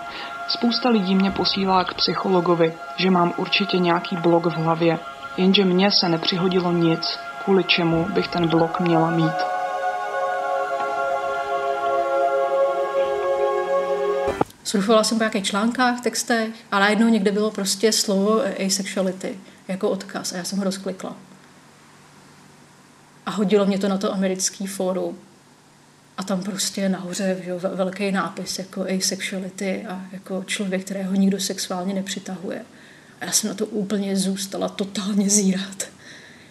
Spousta 0.49 0.89
lidí 0.89 1.15
mě 1.15 1.31
posílá 1.31 1.85
k 1.85 1.95
psychologovi, 1.95 2.75
že 2.97 3.11
mám 3.11 3.33
určitě 3.37 3.79
nějaký 3.79 4.17
blok 4.17 4.47
v 4.47 4.55
hlavě, 4.55 4.99
jenže 5.37 5.65
mně 5.65 5.91
se 5.91 6.09
nepřihodilo 6.09 6.73
nic, 6.73 7.19
kvůli 7.45 7.65
čemu 7.65 8.07
bych 8.15 8.29
ten 8.29 8.49
blok 8.49 8.81
měla 8.81 9.11
mít. 9.11 9.52
Surfovala 14.73 15.05
jsem 15.05 15.19
po 15.19 15.25
nějakých 15.25 15.45
článkách, 15.45 16.01
textech 16.01 16.51
a 16.71 16.81
najednou 16.81 17.09
někde 17.09 17.33
bylo 17.33 17.51
prostě 17.51 17.93
slovo 17.93 18.43
asexuality 18.67 19.39
jako 19.69 19.91
odkaz 19.91 20.33
a 20.33 20.37
já 20.37 20.45
jsem 20.45 20.59
ho 20.59 20.65
rozklikla. 20.65 21.17
A 23.27 23.31
hodilo 23.31 23.67
mě 23.67 23.79
to 23.79 23.89
na 23.89 23.99
to 23.99 24.13
americký 24.13 24.67
fórum. 24.67 25.19
A 26.17 26.23
tam 26.23 26.43
prostě 26.43 26.89
nahoře 26.89 27.41
že, 27.45 27.55
velký 27.55 28.13
nápis 28.13 28.59
jako 28.59 28.87
asexuality 28.99 29.85
a 29.89 30.07
jako 30.13 30.45
člověk, 30.47 30.85
kterého 30.85 31.15
nikdo 31.15 31.41
sexuálně 31.41 31.95
nepřitahuje. 31.95 32.65
A 33.21 33.25
já 33.25 33.33
jsem 33.33 33.49
na 33.49 33.55
to 33.55 33.67
úplně 33.67 34.17
zůstala 34.17 34.69
totálně 34.69 35.31
zírat. 35.31 35.89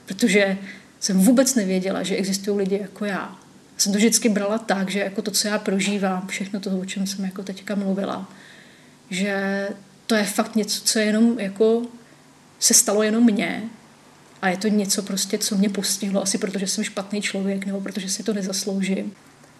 Protože 0.05 0.57
jsem 0.99 1.19
vůbec 1.19 1.55
nevěděla, 1.55 2.03
že 2.03 2.15
existují 2.15 2.57
lidi 2.57 2.79
jako 2.81 3.05
já. 3.05 3.35
Jsem 3.81 3.91
to 3.91 3.97
vždycky 3.97 4.29
brala 4.29 4.57
tak, 4.57 4.89
že 4.91 4.99
jako 4.99 5.21
to, 5.21 5.31
co 5.31 5.47
já 5.47 5.59
prožívám, 5.59 6.27
všechno 6.27 6.59
to, 6.59 6.79
o 6.79 6.85
čem 6.85 7.07
jsem 7.07 7.25
jako 7.25 7.43
teďka 7.43 7.75
mluvila, 7.75 8.29
že 9.09 9.67
to 10.07 10.15
je 10.15 10.23
fakt 10.23 10.55
něco, 10.55 10.81
co 10.83 10.99
je 10.99 11.05
jenom 11.05 11.39
jako 11.39 11.81
se 12.59 12.73
stalo 12.73 13.03
jenom 13.03 13.23
mně 13.23 13.63
a 14.41 14.49
je 14.49 14.57
to 14.57 14.67
něco 14.67 15.03
prostě, 15.03 15.37
co 15.37 15.55
mě 15.55 15.69
postihlo, 15.69 16.23
asi 16.23 16.37
protože 16.37 16.67
jsem 16.67 16.83
špatný 16.83 17.21
člověk 17.21 17.65
nebo 17.65 17.81
protože 17.81 18.09
si 18.09 18.23
to 18.23 18.33
nezasloužím. 18.33 19.13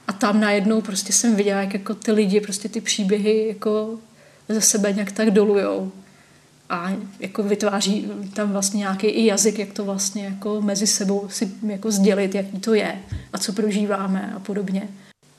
A 0.08 0.14
tam 0.14 0.40
najednou 0.40 0.82
prostě 0.82 1.14
jsem 1.14 1.36
viděla, 1.36 1.62
jak 1.62 1.74
jako 1.74 1.94
ty 1.94 2.12
lidi 2.12 2.42
prostě 2.42 2.70
ty 2.70 2.82
příběhy 2.82 3.48
jako 3.48 4.00
ze 4.50 4.62
sebe 4.62 4.94
nějak 4.94 5.12
tak 5.12 5.32
dolujou 5.32 5.92
a 6.72 6.98
jako 7.20 7.44
vytváří 7.44 8.12
tam 8.34 8.52
vlastně 8.52 8.78
nějaký 8.78 9.08
i 9.08 9.26
jazyk, 9.26 9.60
jak 9.60 9.74
to 9.74 9.86
vlastně 9.86 10.26
jako 10.26 10.62
mezi 10.62 10.88
sebou 10.88 11.30
si 11.30 11.52
jako 11.68 11.92
sdělit, 11.92 12.36
jaký 12.36 12.60
to 12.60 12.74
je 12.74 12.96
a 13.34 13.38
co 13.38 13.54
prožíváme 13.54 14.34
a 14.36 14.40
podobně. 14.40 14.88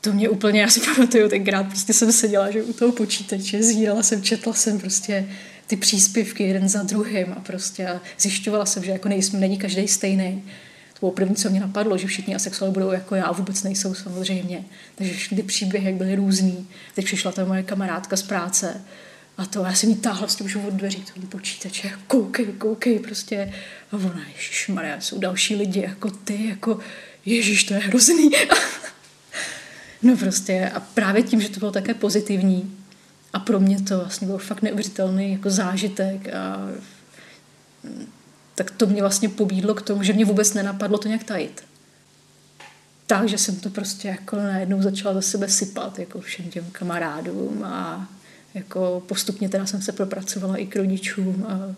To 0.00 0.12
mě 0.12 0.28
úplně, 0.28 0.60
já 0.60 0.68
si 0.68 0.80
pamatuju, 0.94 1.28
tenkrát 1.28 1.66
prostě 1.66 1.92
jsem 1.92 2.12
seděla, 2.12 2.50
že 2.50 2.62
u 2.62 2.72
toho 2.72 2.92
počítače, 2.92 3.62
zírala 3.62 4.02
jsem, 4.02 4.22
četla 4.22 4.54
jsem 4.54 4.78
prostě 4.78 5.28
ty 5.66 5.76
příspěvky 5.76 6.44
jeden 6.44 6.68
za 6.68 6.82
druhým 6.82 7.32
a 7.36 7.40
prostě 7.40 7.88
a 7.88 8.00
zjišťovala 8.20 8.66
jsem, 8.66 8.84
že 8.84 8.90
jako 8.90 9.08
nejsme, 9.08 9.38
není 9.38 9.58
každý 9.58 9.88
stejný. 9.88 10.44
To 10.92 10.98
bylo 11.00 11.12
první, 11.12 11.36
co 11.36 11.50
mě 11.50 11.60
napadlo, 11.60 11.98
že 11.98 12.06
všichni 12.06 12.34
asexuáli 12.34 12.74
budou 12.74 12.90
jako 12.90 13.14
já, 13.14 13.24
a 13.24 13.32
vůbec 13.32 13.62
nejsou 13.62 13.94
samozřejmě. 13.94 14.64
Takže 14.94 15.36
ty 15.36 15.42
příběhy 15.42 15.92
byly 15.92 16.14
různý. 16.14 16.68
Teď 16.94 17.04
přišla 17.04 17.32
ta 17.32 17.44
moje 17.44 17.62
kamarádka 17.62 18.16
z 18.16 18.22
práce 18.22 18.80
a 19.36 19.46
to 19.46 19.64
já 19.64 19.74
jsem 19.74 19.90
jí 19.90 19.96
táhla 19.96 20.28
s 20.28 20.36
tím 20.36 20.46
už 20.46 20.56
od 20.56 20.74
dveří 20.74 21.04
tomu 21.14 21.26
počítače, 21.26 21.92
koukej, 22.06 22.46
koukej, 22.46 22.98
prostě. 22.98 23.52
A 23.92 23.96
ona, 23.96 24.22
Maria, 24.68 25.00
jsou 25.00 25.18
další 25.18 25.56
lidi 25.56 25.80
jako 25.80 26.10
ty, 26.10 26.48
jako 26.48 26.78
ježiš, 27.24 27.64
to 27.64 27.74
je 27.74 27.80
hrozný. 27.80 28.30
no 30.02 30.16
prostě 30.16 30.70
a 30.74 30.80
právě 30.80 31.22
tím, 31.22 31.40
že 31.40 31.48
to 31.48 31.58
bylo 31.58 31.72
také 31.72 31.94
pozitivní, 31.94 32.76
a 33.32 33.38
pro 33.38 33.60
mě 33.60 33.80
to 33.80 33.98
vlastně 33.98 34.26
byl 34.26 34.38
fakt 34.38 34.62
neuvěřitelný 34.62 35.32
jako 35.32 35.50
zážitek 35.50 36.34
a 36.34 36.68
tak 38.54 38.70
to 38.70 38.86
mě 38.86 39.00
vlastně 39.02 39.28
pobídlo 39.28 39.74
k 39.74 39.82
tomu, 39.82 40.02
že 40.02 40.12
mě 40.12 40.24
vůbec 40.24 40.54
nenapadlo 40.54 40.98
to 40.98 41.08
nějak 41.08 41.24
tajit. 41.24 41.64
Takže 43.06 43.38
jsem 43.38 43.56
to 43.56 43.70
prostě 43.70 44.08
jako 44.08 44.36
najednou 44.36 44.82
začala 44.82 45.14
za 45.14 45.22
sebe 45.22 45.48
sypat 45.48 45.98
jako 45.98 46.20
všem 46.20 46.50
těm 46.50 46.70
kamarádům 46.72 47.64
a 47.64 48.08
jako 48.54 49.02
postupně 49.06 49.48
teda 49.48 49.66
jsem 49.66 49.82
se 49.82 49.92
propracovala 49.92 50.56
i 50.56 50.66
k 50.66 50.76
rodičům 50.76 51.46
a, 51.48 51.74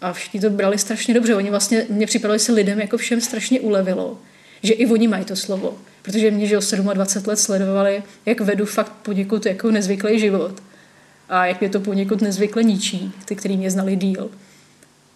a 0.00 0.12
všichni 0.12 0.40
to 0.40 0.50
brali 0.50 0.78
strašně 0.78 1.14
dobře. 1.14 1.34
Oni 1.34 1.50
vlastně, 1.50 1.86
mě 1.90 2.06
připadalo, 2.06 2.38
že 2.38 2.44
se 2.44 2.52
lidem 2.52 2.80
jako 2.80 2.96
všem 2.96 3.20
strašně 3.20 3.60
ulevilo, 3.60 4.18
že 4.62 4.72
i 4.72 4.86
oni 4.86 5.08
mají 5.08 5.24
to 5.24 5.36
slovo. 5.36 5.78
Protože 6.02 6.30
mě, 6.30 6.46
že 6.46 6.58
o 6.58 6.60
27 6.94 7.28
let 7.28 7.36
sledovali, 7.36 8.02
jak 8.26 8.40
vedu 8.40 8.66
fakt 8.66 8.92
poněkud 8.92 9.46
jako 9.46 9.70
nezvyklý 9.70 10.20
život 10.20 10.62
a 11.28 11.46
jak 11.46 11.60
mě 11.60 11.70
to 11.70 11.80
poněkud 11.80 12.20
nezvykle 12.22 12.64
ničí, 12.64 13.12
ty, 13.24 13.36
který 13.36 13.56
mě 13.56 13.70
znali 13.70 13.96
díl. 13.96 14.30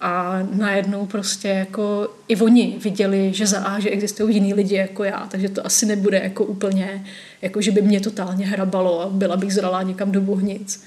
A 0.00 0.42
najednou 0.50 1.06
prostě 1.06 1.48
jako 1.48 2.08
i 2.28 2.36
oni 2.36 2.78
viděli, 2.78 3.32
že 3.34 3.46
za 3.46 3.58
A, 3.58 3.80
že 3.80 3.90
existují 3.90 4.34
jiní 4.34 4.54
lidi 4.54 4.74
jako 4.74 5.04
já, 5.04 5.26
takže 5.30 5.48
to 5.48 5.66
asi 5.66 5.86
nebude 5.86 6.18
jako 6.18 6.44
úplně, 6.44 7.06
jako 7.42 7.60
že 7.60 7.70
by 7.70 7.82
mě 7.82 8.00
totálně 8.00 8.46
hrabalo 8.46 9.00
a 9.00 9.08
byla 9.08 9.36
bych 9.36 9.54
zralá 9.54 9.82
někam 9.82 10.12
do 10.12 10.20
bohnic. 10.20 10.84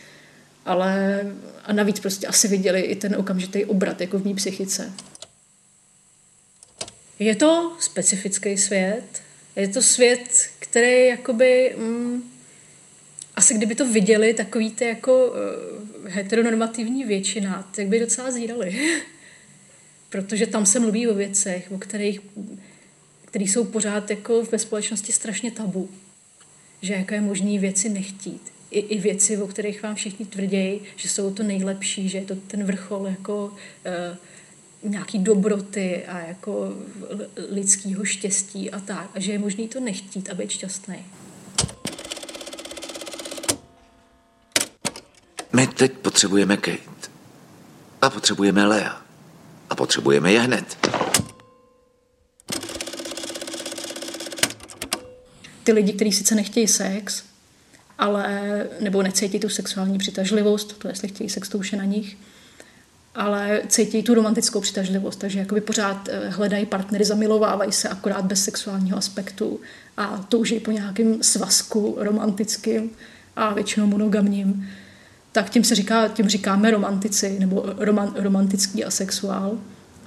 Ale 0.65 1.21
a 1.65 1.73
navíc 1.73 1.99
prostě 1.99 2.27
asi 2.27 2.47
viděli 2.47 2.81
i 2.81 2.95
ten 2.95 3.15
okamžitý 3.15 3.65
obrat 3.65 4.01
jako 4.01 4.19
v 4.19 4.25
mý 4.25 4.35
psychice. 4.35 4.93
Je 7.19 7.35
to 7.35 7.71
specifický 7.79 8.57
svět, 8.57 9.21
je 9.55 9.67
to 9.67 9.81
svět, 9.81 10.49
který 10.59 11.07
jakoby 11.07 11.75
mm, 11.77 12.23
asi 13.37 13.53
kdyby 13.53 13.75
to 13.75 13.91
viděli 13.91 14.33
takový 14.33 14.71
ty 14.71 14.85
jako 14.85 15.27
uh, 15.27 15.33
heteronormativní 16.07 17.03
většina, 17.03 17.69
tak 17.75 17.87
by 17.87 17.99
docela 17.99 18.31
zírali. 18.31 18.75
Protože 20.09 20.47
tam 20.47 20.65
se 20.65 20.79
mluví 20.79 21.07
o 21.07 21.13
věcech, 21.13 21.71
o 21.71 21.77
kterých, 21.77 22.19
které 23.25 23.45
jsou 23.45 23.63
pořád 23.63 24.09
jako 24.09 24.43
ve 24.43 24.59
společnosti 24.59 25.11
strašně 25.11 25.51
tabu. 25.51 25.89
Že 26.81 26.93
jako 26.93 27.13
je 27.13 27.21
možný 27.21 27.59
věci 27.59 27.89
nechtít. 27.89 28.41
I, 28.71 28.79
I 28.79 28.99
věci, 28.99 29.37
o 29.37 29.47
kterých 29.47 29.83
vám 29.83 29.95
všichni 29.95 30.25
tvrdí, 30.25 30.81
že 30.95 31.09
jsou 31.09 31.33
to 31.33 31.43
nejlepší, 31.43 32.09
že 32.09 32.17
je 32.17 32.25
to 32.25 32.35
ten 32.35 32.63
vrchol 32.63 33.07
jako 33.07 33.45
uh, 34.83 34.91
nějaký 34.91 35.19
dobroty 35.19 36.05
a 36.05 36.19
jako 36.19 36.73
lidského 37.49 38.05
štěstí 38.05 38.71
a 38.71 38.79
tak. 38.79 39.09
A 39.13 39.19
že 39.19 39.31
je 39.31 39.39
možný 39.39 39.67
to 39.67 39.79
nechtít 39.79 40.29
a 40.29 40.33
být 40.33 40.49
šťastný. 40.49 41.05
My 45.57 45.67
teď 45.67 45.91
potřebujeme 45.91 46.57
Kate. 46.57 47.09
A 48.01 48.09
potřebujeme 48.09 48.65
Lea. 48.65 49.01
A 49.69 49.75
potřebujeme 49.75 50.31
je 50.31 50.39
hned. 50.39 50.87
Ty 55.63 55.71
lidi, 55.71 55.93
kteří 55.93 56.11
sice 56.11 56.35
nechtějí 56.35 56.67
sex, 56.67 57.23
ale, 57.97 58.63
nebo 58.79 59.03
necítí 59.03 59.39
tu 59.39 59.49
sexuální 59.49 59.97
přitažlivost, 59.97 60.77
to 60.77 60.87
jestli 60.87 61.07
chtějí 61.07 61.29
sex, 61.29 61.49
to 61.49 61.57
už 61.57 61.71
je 61.71 61.77
na 61.77 61.85
nich, 61.85 62.17
ale 63.15 63.61
cítí 63.67 64.03
tu 64.03 64.13
romantickou 64.13 64.61
přitažlivost, 64.61 65.19
takže 65.19 65.39
jakoby 65.39 65.61
pořád 65.61 66.09
eh, 66.09 66.29
hledají 66.29 66.65
partnery, 66.65 67.05
zamilovávají 67.05 67.71
se 67.71 67.89
akorát 67.89 68.25
bez 68.25 68.43
sexuálního 68.43 68.97
aspektu 68.97 69.59
a 69.97 70.25
touží 70.29 70.59
po 70.59 70.71
nějakém 70.71 71.23
svazku 71.23 71.95
romantickým 71.99 72.89
a 73.35 73.53
většinou 73.53 73.87
monogamním 73.87 74.69
tak 75.37 75.49
tím 75.49 75.63
se 75.63 75.75
říká, 75.75 76.07
tím 76.07 76.29
říkáme 76.29 76.71
romantici 76.71 77.39
nebo 77.39 77.65
roman, 77.77 78.13
romantický 78.15 78.85
asexuál 78.85 79.57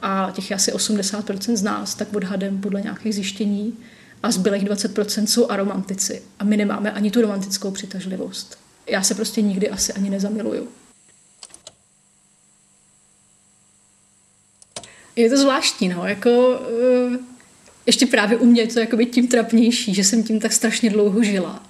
a 0.02 0.30
těch 0.34 0.50
je 0.50 0.56
asi 0.56 0.72
80% 0.72 1.56
z 1.56 1.62
nás, 1.62 1.94
tak 1.94 2.14
odhadem 2.14 2.60
podle 2.60 2.80
nějakých 2.82 3.14
zjištění 3.14 3.78
a 4.22 4.30
zbylých 4.30 4.64
20% 4.64 5.24
jsou 5.24 5.50
aromantici 5.50 6.22
a 6.38 6.44
my 6.44 6.56
nemáme 6.56 6.92
ani 6.92 7.10
tu 7.10 7.20
romantickou 7.20 7.70
přitažlivost. 7.70 8.58
Já 8.86 9.02
se 9.02 9.14
prostě 9.14 9.42
nikdy 9.42 9.70
asi 9.70 9.92
ani 9.92 10.10
nezamiluju. 10.10 10.68
Je 15.16 15.30
to 15.30 15.36
zvláštní, 15.36 15.88
no, 15.88 16.06
jako 16.06 16.30
uh, 17.10 17.16
ještě 17.86 18.06
právě 18.06 18.38
u 18.38 18.46
mě 18.46 18.62
je 18.62 18.68
to 18.68 18.80
jako 18.80 18.96
tím 18.96 19.28
trapnější, 19.28 19.94
že 19.94 20.04
jsem 20.04 20.22
tím 20.22 20.40
tak 20.40 20.52
strašně 20.52 20.90
dlouho 20.90 21.22
žila 21.22 21.69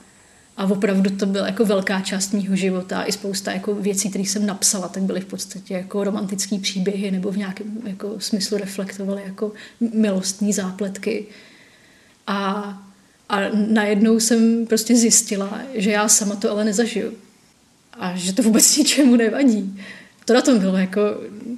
a 0.60 0.64
opravdu 0.64 1.10
to 1.10 1.26
byla 1.26 1.46
jako 1.46 1.64
velká 1.64 2.00
část 2.00 2.32
mého 2.32 2.56
života. 2.56 3.04
I 3.04 3.12
spousta 3.12 3.52
jako 3.52 3.74
věcí, 3.74 4.10
které 4.10 4.24
jsem 4.24 4.46
napsala, 4.46 4.88
tak 4.88 5.02
byly 5.02 5.20
v 5.20 5.24
podstatě 5.24 5.74
jako 5.74 6.04
romantické 6.04 6.58
příběhy 6.58 7.10
nebo 7.10 7.30
v 7.32 7.36
nějakém 7.36 7.78
jako 7.84 8.14
smyslu 8.18 8.58
reflektovaly 8.58 9.22
jako 9.26 9.52
milostní 9.94 10.52
zápletky. 10.52 11.26
A, 12.26 12.62
a 13.28 13.40
najednou 13.52 14.20
jsem 14.20 14.66
prostě 14.66 14.96
zjistila, 14.96 15.60
že 15.74 15.90
já 15.90 16.08
sama 16.08 16.36
to 16.36 16.50
ale 16.50 16.64
nezažiju. 16.64 17.12
A 17.92 18.16
že 18.16 18.32
to 18.32 18.42
vůbec 18.42 18.76
ničemu 18.76 19.16
nevadí 19.16 19.80
to 20.24 20.34
na 20.34 20.42
tom 20.42 20.58
bylo, 20.58 20.76
jako, 20.76 21.00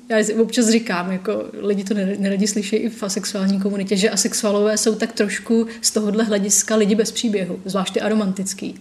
já 0.08 0.42
občas 0.42 0.68
říkám, 0.68 1.12
jako 1.12 1.44
lidi 1.52 1.84
to 1.84 1.94
neradi 1.94 2.46
slyší 2.46 2.76
i 2.76 2.88
v 2.88 3.02
asexuální 3.02 3.60
komunitě, 3.60 3.96
že 3.96 4.10
asexuálové 4.10 4.78
jsou 4.78 4.94
tak 4.94 5.12
trošku 5.12 5.66
z 5.80 5.90
tohohle 5.90 6.24
hlediska 6.24 6.76
lidi 6.76 6.94
bez 6.94 7.12
příběhu, 7.12 7.60
zvláště 7.64 8.00
aromantický. 8.00 8.80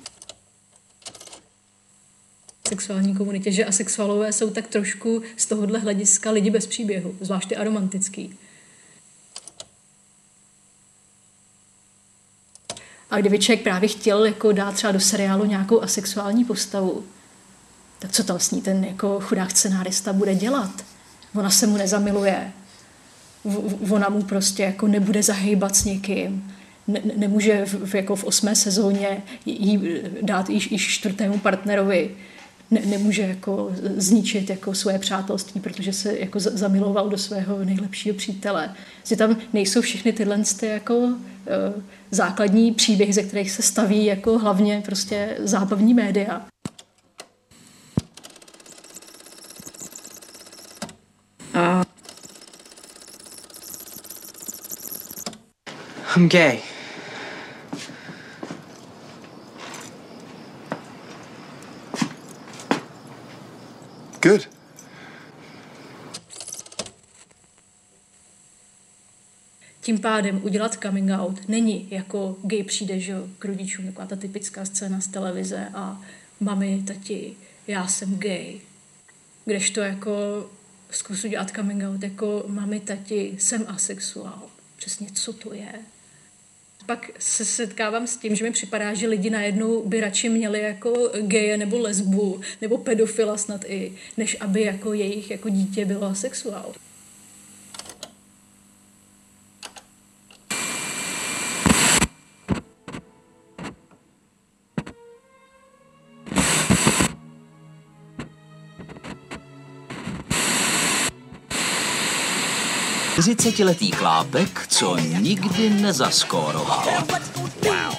Sexuální 2.67 3.15
komunitě, 3.15 3.51
že 3.51 3.65
asexuálové 3.65 4.33
jsou 4.33 4.49
tak 4.49 4.67
trošku 4.67 5.21
z 5.37 5.45
tohohle 5.45 5.79
hlediska 5.79 6.31
lidi 6.31 6.49
bez 6.49 6.67
příběhu, 6.67 7.15
zvláště 7.21 7.55
aromantický. 7.55 8.37
A 13.09 13.19
kdyby 13.19 13.39
člověk 13.39 13.63
právě 13.63 13.89
chtěl 13.89 14.25
jako 14.25 14.51
dát 14.51 14.75
třeba 14.75 14.91
do 14.91 14.99
seriálu 14.99 15.45
nějakou 15.45 15.81
asexuální 15.81 16.45
postavu, 16.45 17.05
tak 18.01 18.11
co 18.11 18.23
tam 18.23 18.39
s 18.39 18.51
ní 18.51 18.61
ten 18.61 18.83
jako 18.83 19.19
chudák 19.19 19.51
scenárista 19.51 20.13
bude 20.13 20.35
dělat? 20.35 20.71
Ona 21.35 21.49
se 21.49 21.67
mu 21.67 21.77
nezamiluje, 21.77 22.51
ona 23.89 24.09
mu 24.09 24.23
prostě 24.23 24.63
jako 24.63 24.87
nebude 24.87 25.23
zahýbat 25.23 25.75
s 25.75 25.85
někým, 25.85 26.53
ne, 26.87 27.01
nemůže 27.17 27.65
v, 27.65 27.95
jako 27.95 28.15
v 28.15 28.23
osmé 28.23 28.55
sezóně 28.55 29.23
jí 29.45 29.81
dát 30.21 30.49
již, 30.49 30.71
již 30.71 30.87
čtvrtému 30.87 31.37
partnerovi, 31.37 32.11
ne, 32.71 32.81
nemůže 32.85 33.21
jako 33.21 33.71
zničit 33.97 34.49
jako 34.49 34.73
svoje 34.73 34.99
přátelství, 34.99 35.61
protože 35.61 35.93
se 35.93 36.19
jako 36.19 36.39
zamiloval 36.39 37.09
do 37.09 37.17
svého 37.17 37.65
nejlepšího 37.65 38.15
přítele. 38.15 38.75
Že 39.05 39.15
tam 39.15 39.37
nejsou 39.53 39.81
všechny 39.81 40.13
tyhle 40.13 40.43
ty 40.59 40.65
jako 40.65 40.97
uh, 40.97 41.13
základní 42.11 42.71
příběhy, 42.71 43.13
ze 43.13 43.23
kterých 43.23 43.51
se 43.51 43.61
staví 43.61 44.05
jako 44.05 44.37
hlavně 44.37 44.81
prostě 44.85 45.37
zábavní 45.39 45.93
média. 45.93 46.50
I'm 56.15 56.27
gay. 56.27 56.59
Good. 64.21 64.49
Tím 69.81 69.99
pádem 69.99 70.43
udělat 70.43 70.73
coming 70.73 71.11
out 71.11 71.49
není 71.49 71.87
jako 71.91 72.37
gay 72.43 72.63
přijde 72.63 72.99
že, 72.99 73.13
k 73.39 73.45
rodičům, 73.45 73.85
taková 73.85 74.07
ta 74.07 74.15
typická 74.15 74.65
scéna 74.65 75.01
z 75.01 75.07
televize 75.07 75.67
a 75.73 76.01
mami, 76.39 76.83
tati, 76.87 77.35
já 77.67 77.87
jsem 77.87 78.17
gay. 78.17 78.61
Kdežto 79.45 79.81
jako 79.81 80.11
zkus 80.89 81.23
udělat 81.23 81.51
coming 81.55 81.83
out 81.83 82.03
jako 82.03 82.43
mami, 82.47 82.79
tati, 82.79 83.35
jsem 83.39 83.65
asexuál. 83.67 84.41
Přesně 84.77 85.07
co 85.13 85.33
to 85.33 85.53
je? 85.53 85.73
Pak 86.91 87.11
se 87.19 87.45
setkávám 87.45 88.07
s 88.07 88.17
tím, 88.17 88.35
že 88.35 88.43
mi 88.43 88.51
připadá, 88.51 88.93
že 88.93 89.07
lidi 89.07 89.29
najednou 89.29 89.83
by 89.83 90.01
radši 90.01 90.29
měli 90.29 90.59
jako 90.59 91.11
geje 91.21 91.57
nebo 91.57 91.79
lesbu 91.79 92.41
nebo 92.61 92.77
pedofila 92.77 93.37
snad 93.37 93.65
i, 93.67 93.93
než 94.17 94.37
aby 94.39 94.61
jako 94.61 94.93
jejich 94.93 95.31
jako 95.31 95.49
dítě 95.49 95.85
bylo 95.85 96.03
asexuál. 96.03 96.73
Čtyřicetiletý 113.21 113.91
chlápek, 113.91 114.67
co 114.67 114.97
nikdy 114.97 115.69
nezaskóroval. 115.69 116.85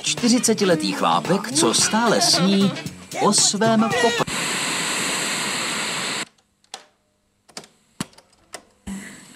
40-letý 0.03 0.93
chlápek, 0.93 1.53
co 1.53 1.75
stále 1.75 2.21
sní 2.21 2.73
o 3.21 3.33
svém 3.33 3.81
pop. 3.81 4.27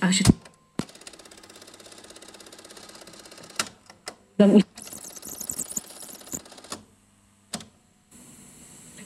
A 0.00 0.10
že 0.10 0.24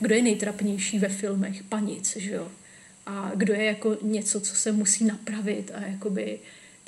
Kdo 0.01 0.15
je 0.15 0.23
nejtrapnější 0.23 0.99
ve 0.99 1.09
filmech? 1.09 1.63
Panic, 1.63 2.17
že 2.17 2.31
jo? 2.31 2.49
A 3.07 3.31
kdo 3.35 3.55
je 3.55 3.65
jako 3.65 3.97
něco, 4.03 4.41
co 4.41 4.55
se 4.55 4.73
musí 4.73 5.05
napravit 5.05 5.71
a 5.75 5.81
jakoby 5.87 6.39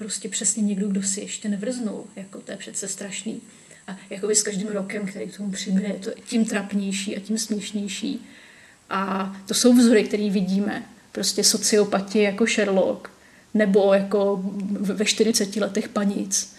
prostě 0.03 0.29
přesně 0.29 0.63
někdo, 0.63 0.89
kdo 0.89 1.03
si 1.03 1.21
ještě 1.21 1.49
nevrznul. 1.49 2.05
Jako 2.17 2.41
to 2.41 2.51
je 2.51 2.57
přece 2.57 2.89
strašný. 2.89 3.41
A 3.87 3.97
jakoby 4.11 4.35
s 4.35 4.43
každým 4.43 4.69
rokem, 4.69 5.07
který 5.07 5.27
k 5.27 5.37
tomu 5.37 5.51
přibude, 5.51 5.89
je 5.89 5.99
to 5.99 6.11
tím 6.27 6.45
trapnější 6.45 7.17
a 7.17 7.21
tím 7.21 7.39
směšnější. 7.39 8.27
A 8.91 9.33
to 9.47 9.55
jsou 9.55 9.73
vzory, 9.73 10.05
které 10.05 10.31
vidíme. 10.31 10.83
Prostě 11.13 11.45
sociopati 11.45 12.23
jako 12.23 12.47
Sherlock, 12.47 13.11
nebo 13.55 13.95
jako 13.95 14.41
ve 14.71 15.05
40 15.05 15.57
letech 15.57 15.89
panic 15.89 16.55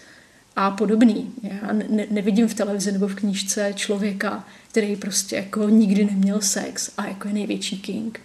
a 0.56 0.70
podobný. 0.70 1.32
Já 1.42 1.72
ne, 1.72 2.06
nevidím 2.10 2.48
v 2.48 2.54
televizi 2.54 2.92
nebo 2.92 3.08
v 3.08 3.14
knížce 3.14 3.72
člověka, 3.76 4.46
který 4.70 4.96
prostě 4.96 5.36
jako 5.36 5.68
nikdy 5.68 6.04
neměl 6.04 6.40
sex 6.40 6.90
a 6.96 7.06
jako 7.06 7.28
je 7.28 7.34
největší 7.34 7.78
king. 7.78 8.20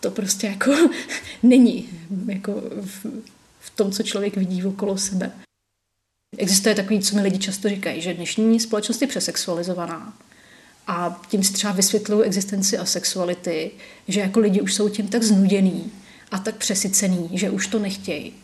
To 0.00 0.10
prostě 0.10 0.46
jako 0.46 0.72
není 1.42 1.88
jako 2.26 2.52
v, 2.80 3.06
v 3.64 3.70
tom, 3.70 3.92
co 3.92 4.02
člověk 4.02 4.36
vidí 4.36 4.64
okolo 4.64 4.98
sebe. 4.98 5.32
Existuje 6.38 6.74
takový, 6.74 7.00
co 7.00 7.16
mi 7.16 7.22
lidi 7.22 7.38
často 7.38 7.68
říkají, 7.68 8.00
že 8.00 8.14
dnešní 8.14 8.60
společnost 8.60 9.02
je 9.02 9.08
přesexualizovaná. 9.08 10.14
A 10.86 11.22
tím 11.28 11.44
si 11.44 11.52
třeba 11.52 11.72
vysvětlují 11.72 12.24
existenci 12.24 12.78
a 12.78 12.84
sexuality, 12.84 13.70
že 14.08 14.20
jako 14.20 14.40
lidi 14.40 14.60
už 14.60 14.74
jsou 14.74 14.88
tím 14.88 15.08
tak 15.08 15.22
znuděný 15.22 15.92
a 16.30 16.38
tak 16.38 16.56
přesycený, 16.56 17.28
že 17.32 17.50
už 17.50 17.66
to 17.66 17.78
nechtějí. 17.78 18.34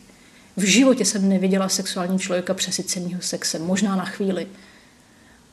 V 0.57 0.63
životě 0.63 1.05
jsem 1.05 1.29
neviděla 1.29 1.69
sexuální 1.69 2.19
člověka 2.19 2.53
přesycenýho 2.53 3.21
sexem, 3.21 3.61
možná 3.61 3.95
na 3.95 4.05
chvíli. 4.05 4.47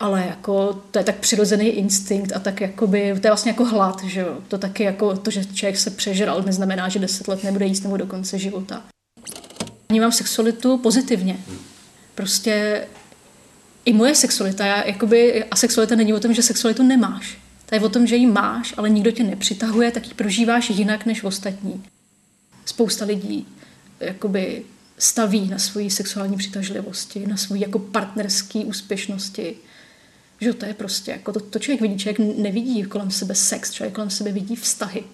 Ale 0.00 0.26
jako 0.26 0.72
to 0.90 0.98
je 0.98 1.04
tak 1.04 1.16
přirozený 1.16 1.66
instinkt 1.66 2.32
a 2.36 2.38
tak 2.38 2.60
jakoby, 2.60 3.14
to 3.20 3.26
je 3.26 3.30
vlastně 3.30 3.50
jako 3.50 3.64
hlad, 3.64 4.04
že 4.04 4.20
jo? 4.20 4.38
To 4.48 4.58
taky 4.58 4.82
jako 4.82 5.16
to, 5.16 5.30
že 5.30 5.44
člověk 5.44 5.76
se 5.76 5.90
přežral, 5.90 6.42
neznamená, 6.42 6.88
že 6.88 6.98
deset 6.98 7.28
let 7.28 7.44
nebude 7.44 7.66
jíst 7.66 7.82
nebo 7.82 7.96
do 7.96 8.06
konce 8.06 8.38
života. 8.38 8.84
Vnímám 9.90 10.12
sexualitu 10.12 10.78
pozitivně. 10.78 11.38
Prostě 12.14 12.86
i 13.84 13.92
moje 13.92 14.14
sexualita, 14.14 14.66
já, 14.66 14.86
jakoby, 14.86 15.44
a 15.44 15.56
sexualita 15.56 15.94
není 15.94 16.14
o 16.14 16.20
tom, 16.20 16.34
že 16.34 16.42
sexualitu 16.42 16.82
nemáš. 16.82 17.38
To 17.66 17.74
je 17.74 17.80
o 17.80 17.88
tom, 17.88 18.06
že 18.06 18.16
ji 18.16 18.26
máš, 18.26 18.74
ale 18.76 18.90
nikdo 18.90 19.10
tě 19.10 19.22
nepřitahuje, 19.24 19.90
tak 19.90 20.08
ji 20.08 20.14
prožíváš 20.14 20.70
jinak 20.70 21.06
než 21.06 21.24
ostatní. 21.24 21.84
Spousta 22.64 23.04
lidí 23.04 23.46
jakoby 24.00 24.64
staví 24.98 25.48
na 25.48 25.58
svoji 25.58 25.90
sexuální 25.90 26.36
přitažlivosti, 26.36 27.26
na 27.26 27.36
svoji 27.36 27.62
jako 27.62 27.78
partnerské 27.78 28.58
úspěšnosti. 28.58 29.56
Že 30.40 30.52
to 30.52 30.66
je 30.66 30.74
prostě, 30.74 31.10
jako 31.10 31.32
to, 31.32 31.40
to 31.40 31.58
člověk 31.58 31.80
vidí, 31.80 31.98
člověk 31.98 32.36
nevidí 32.38 32.82
kolem 32.82 33.10
sebe 33.10 33.34
sex, 33.34 33.72
člověk 33.72 33.94
kolem 33.94 34.10
sebe 34.10 34.32
vidí 34.32 34.56
vztahy 34.56 35.04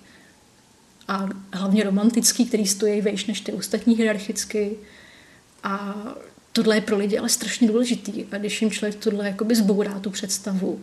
a 1.09 1.29
hlavně 1.53 1.85
romantický, 1.85 2.47
který 2.47 2.67
stojí 2.67 3.01
vejš 3.01 3.27
než 3.27 3.41
ty 3.41 3.53
ostatní 3.53 3.97
hierarchicky. 3.97 4.77
A 5.63 5.95
tohle 6.53 6.77
je 6.77 6.81
pro 6.81 6.97
lidi 6.97 7.19
ale 7.19 7.29
strašně 7.29 7.69
důležitý. 7.69 8.25
A 8.33 8.39
když 8.39 8.63
jim 8.63 8.71
člověk 8.71 8.95
tohle 8.95 9.27
jakoby 9.27 9.55
zbourá 9.55 9.99
tu 9.99 10.11
představu, 10.11 10.81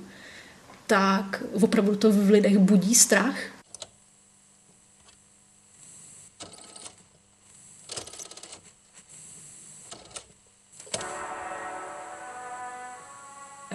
tak 0.87 1.43
opravdu 1.51 1.95
to 1.95 2.11
v 2.11 2.29
lidech 2.29 2.57
budí 2.57 2.95
strach. 2.95 3.35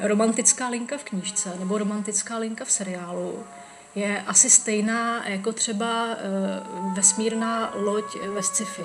Romantická 0.03 0.69
linka 0.69 0.99
v 0.99 1.05
knížce 1.05 1.57
nebo 1.59 1.79
romantická 1.79 2.39
linka 2.39 2.65
v 2.65 2.71
seriálu 2.71 3.45
je 3.97 4.23
asi 4.27 4.51
stejná 4.51 5.29
jako 5.29 5.53
třeba 5.53 6.05
uh, 6.05 6.95
vesmírná 6.95 7.71
loď 7.75 8.05
ve 8.35 8.43
sci-fi. 8.43 8.85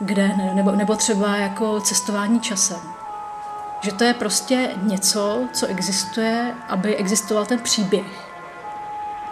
Kde, 0.00 0.28
ne, 0.28 0.52
nebo, 0.54 0.72
nebo 0.72 0.96
třeba 0.96 1.36
jako 1.36 1.80
cestování 1.80 2.40
časem. 2.40 2.80
Že 3.80 3.92
to 3.92 4.04
je 4.04 4.14
prostě 4.14 4.70
něco, 4.82 5.48
co 5.52 5.66
existuje, 5.66 6.54
aby 6.68 6.96
existoval 6.96 7.46
ten 7.46 7.58
příběh. 7.58 8.06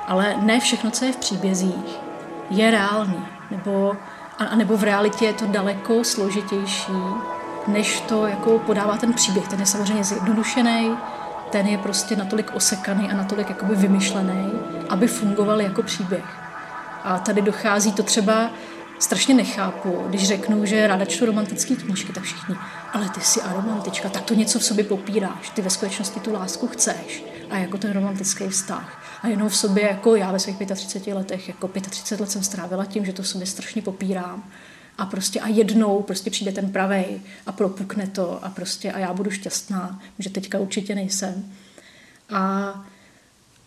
Ale 0.06 0.36
ne 0.36 0.60
všechno, 0.60 0.90
co 0.90 1.04
je 1.04 1.12
v 1.12 1.16
příbězích, 1.16 1.98
je 2.50 2.70
reálný. 2.70 3.26
Nebo, 3.50 3.96
a, 4.38 4.44
a 4.44 4.56
nebo 4.56 4.76
v 4.76 4.82
realitě 4.84 5.24
je 5.24 5.32
to 5.32 5.46
daleko 5.46 6.04
složitější, 6.04 6.92
než 7.66 8.00
to 8.00 8.26
jako 8.26 8.58
podává 8.58 8.96
ten 8.96 9.12
příběh. 9.12 9.48
Ten 9.48 9.60
je 9.60 9.66
samozřejmě 9.66 10.04
zjednodušený, 10.04 10.96
ten 11.50 11.66
je 11.66 11.78
prostě 11.78 12.16
natolik 12.16 12.54
osekaný 12.54 13.10
a 13.10 13.16
natolik 13.16 13.48
jakoby 13.48 13.74
vymyšlený, 13.76 14.52
aby 14.88 15.06
fungoval 15.06 15.60
jako 15.60 15.82
příběh. 15.82 16.24
A 17.04 17.18
tady 17.18 17.42
dochází 17.42 17.92
to 17.92 18.02
třeba, 18.02 18.50
strašně 18.98 19.34
nechápu, 19.34 20.04
když 20.08 20.28
řeknu, 20.28 20.64
že 20.64 20.86
ráda 20.86 21.04
čtu 21.04 21.26
romantické 21.26 21.76
knížky, 21.76 22.12
tak 22.12 22.22
všichni, 22.22 22.56
ale 22.92 23.08
ty 23.08 23.20
jsi 23.20 23.42
a 23.42 23.52
romantička, 23.52 24.08
tak 24.08 24.22
to 24.22 24.34
něco 24.34 24.58
v 24.58 24.64
sobě 24.64 24.84
popíráš, 24.84 25.50
ty 25.50 25.62
ve 25.62 25.70
skutečnosti 25.70 26.20
tu 26.20 26.32
lásku 26.32 26.66
chceš 26.66 27.24
a 27.50 27.58
jako 27.58 27.78
ten 27.78 27.92
romantický 27.92 28.48
vztah. 28.48 29.02
A 29.22 29.28
jenom 29.28 29.48
v 29.48 29.56
sobě, 29.56 29.82
jako 29.82 30.16
já 30.16 30.32
ve 30.32 30.38
svých 30.38 30.56
35 30.74 31.14
letech, 31.14 31.48
jako 31.48 31.68
35 31.68 32.20
let 32.20 32.30
jsem 32.30 32.42
strávila 32.42 32.84
tím, 32.84 33.04
že 33.04 33.12
to 33.12 33.22
v 33.22 33.28
sobě 33.28 33.46
strašně 33.46 33.82
popírám 33.82 34.44
a 34.98 35.06
prostě 35.06 35.40
a 35.40 35.48
jednou 35.48 36.02
prostě 36.02 36.30
přijde 36.30 36.52
ten 36.52 36.72
pravej 36.72 37.20
a 37.46 37.52
propukne 37.52 38.06
to 38.06 38.44
a 38.44 38.48
prostě 38.48 38.92
a 38.92 38.98
já 38.98 39.14
budu 39.14 39.30
šťastná, 39.30 40.02
že 40.18 40.30
teďka 40.30 40.58
určitě 40.58 40.94
nejsem. 40.94 41.52
A, 42.30 42.40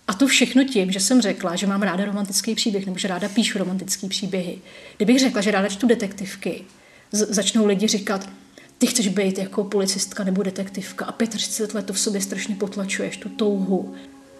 a 0.07 0.13
to 0.13 0.27
všechno 0.27 0.63
tím, 0.63 0.91
že 0.91 0.99
jsem 0.99 1.21
řekla, 1.21 1.55
že 1.55 1.67
mám 1.67 1.81
ráda 1.81 2.05
romantický 2.05 2.55
příběh, 2.55 2.85
nebo 2.85 2.97
že 2.97 3.07
ráda 3.07 3.29
píšu 3.29 3.57
romantický 3.57 4.07
příběhy. 4.09 4.57
Kdybych 4.97 5.19
řekla, 5.19 5.41
že 5.41 5.51
ráda 5.51 5.67
čtu 5.67 5.87
detektivky, 5.87 6.63
z- 7.11 7.33
začnou 7.33 7.65
lidi 7.65 7.87
říkat, 7.87 8.29
ty 8.77 8.87
chceš 8.87 9.07
být 9.07 9.37
jako 9.37 9.63
policistka 9.63 10.23
nebo 10.23 10.43
detektivka 10.43 11.05
a 11.05 11.11
35 11.11 11.73
let 11.73 11.85
to 11.85 11.93
v 11.93 11.99
sobě 11.99 12.21
strašně 12.21 12.55
potlačuješ, 12.55 13.17
tu 13.17 13.29
touhu. 13.29 13.95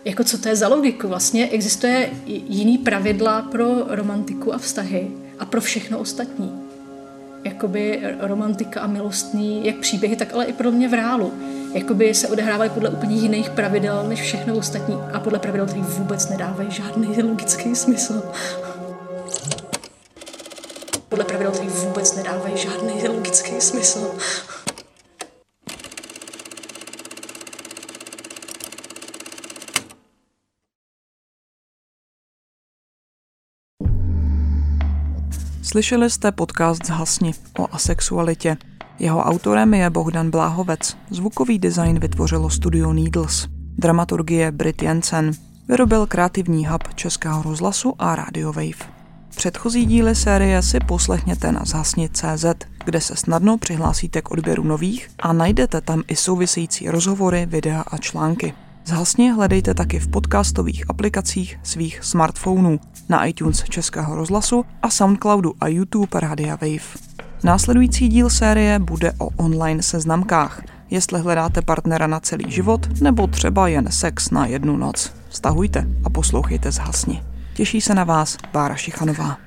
Jako 0.06 0.24
co 0.24 0.38
to 0.38 0.50
je 0.50 0.56
za 0.56 0.68
logiku? 0.68 1.08
Vlastně 1.08 1.50
existuje 1.50 2.12
jiný 2.26 2.78
pravidla 2.78 3.42
pro 3.42 3.96
romantiku 3.96 4.54
a 4.54 4.58
vztahy 4.58 5.08
a 5.40 5.46
pro 5.46 5.62
všechno 5.62 6.00
ostatní. 6.00 6.59
Jakoby 7.60 8.02
romantika 8.20 8.82
a 8.82 8.88
milostný, 8.88 9.66
jak 9.66 9.76
příběhy, 9.76 10.16
tak 10.16 10.34
ale 10.34 10.46
i 10.46 10.54
pro 10.54 10.72
mě 10.72 10.88
v 10.88 10.94
reálu. 10.94 11.34
Jakoby 11.74 12.14
se 12.14 12.28
odehrávají 12.28 12.70
podle 12.70 12.90
úplně 12.90 13.16
jiných 13.16 13.50
pravidel 13.50 14.06
než 14.08 14.22
všechno 14.22 14.58
ostatní 14.58 14.96
a 15.14 15.20
podle 15.20 15.40
pravidel, 15.40 15.66
které 15.66 15.82
vůbec 15.98 16.30
nedávají 16.30 16.72
žádný 16.72 17.24
logický 17.24 17.76
smysl. 17.76 18.24
Podle 21.10 21.26
pravidel, 21.26 21.52
které 21.52 21.70
vůbec 21.70 22.16
nedávají 22.16 22.58
žádný 22.58 23.08
logický 23.08 23.62
smysl. 23.62 24.12
Slyšeli 35.70 36.10
jste 36.10 36.32
podcast 36.32 36.86
Zhasni 36.86 37.34
o 37.60 37.68
asexualitě. 37.72 38.58
Jeho 39.00 39.20
autorem 39.20 39.74
je 39.74 39.90
Bohdan 39.90 40.32
Bláhovec. 40.32 40.98
Zvukový 41.10 41.60
design 41.60 42.00
vytvořilo 42.00 42.50
studio 42.50 42.94
Needles. 42.94 43.48
Dramaturgie 43.78 44.52
Brit 44.52 44.82
Jensen. 44.82 45.32
Vyrobil 45.68 46.06
kreativní 46.06 46.68
hub 46.68 46.94
Českého 46.96 47.44
rozhlasu 47.44 47.96
a 48.00 48.16
Radio 48.16 48.54
Wave. 48.54 48.92
Předchozí 49.36 49.86
díly 49.86 50.16
série 50.16 50.62
si 50.62 50.80
poslechněte 50.80 51.52
na 51.52 51.66
zhasni.cz, 51.66 52.46
kde 52.86 53.02
se 53.02 53.16
snadno 53.16 53.58
přihlásíte 53.58 54.22
k 54.22 54.32
odběru 54.32 54.64
nových 54.64 55.10
a 55.20 55.34
najdete 55.34 55.82
tam 55.82 56.04
i 56.08 56.16
související 56.16 56.90
rozhovory, 56.90 57.46
videa 57.46 57.82
a 57.82 57.98
články. 57.98 58.54
Zhasně 58.86 59.34
hledejte 59.34 59.74
taky 59.74 60.00
v 60.00 60.08
podcastových 60.08 60.90
aplikacích 60.90 61.60
svých 61.64 62.00
smartphonů, 62.04 62.80
na 63.10 63.26
iTunes 63.26 63.64
Českého 63.64 64.16
rozhlasu 64.16 64.66
a 64.82 64.90
Soundcloudu 64.90 65.54
a 65.62 65.68
YouTube 65.68 66.20
Radia 66.20 66.56
Wave. 66.56 67.10
Následující 67.44 68.08
díl 68.08 68.30
série 68.30 68.80
bude 68.80 69.12
o 69.18 69.26
online 69.26 69.84
seznamkách, 69.84 70.62
jestli 70.90 71.20
hledáte 71.20 71.62
partnera 71.62 72.08
na 72.08 72.20
celý 72.20 72.52
život 72.52 73.02
nebo 73.02 73.28
třeba 73.28 73.68
jen 73.68 73.92
sex 73.92 74.30
na 74.30 74.46
jednu 74.46 74.78
noc. 74.78 75.14
Stahujte 75.30 75.88
a 76.04 76.10
poslouchejte 76.10 76.72
zhasni. 76.72 77.24
Těší 77.54 77.82
se 77.82 77.96
na 77.96 78.04
vás 78.04 78.38
Bára 78.54 78.76
Šichanová. 78.76 79.38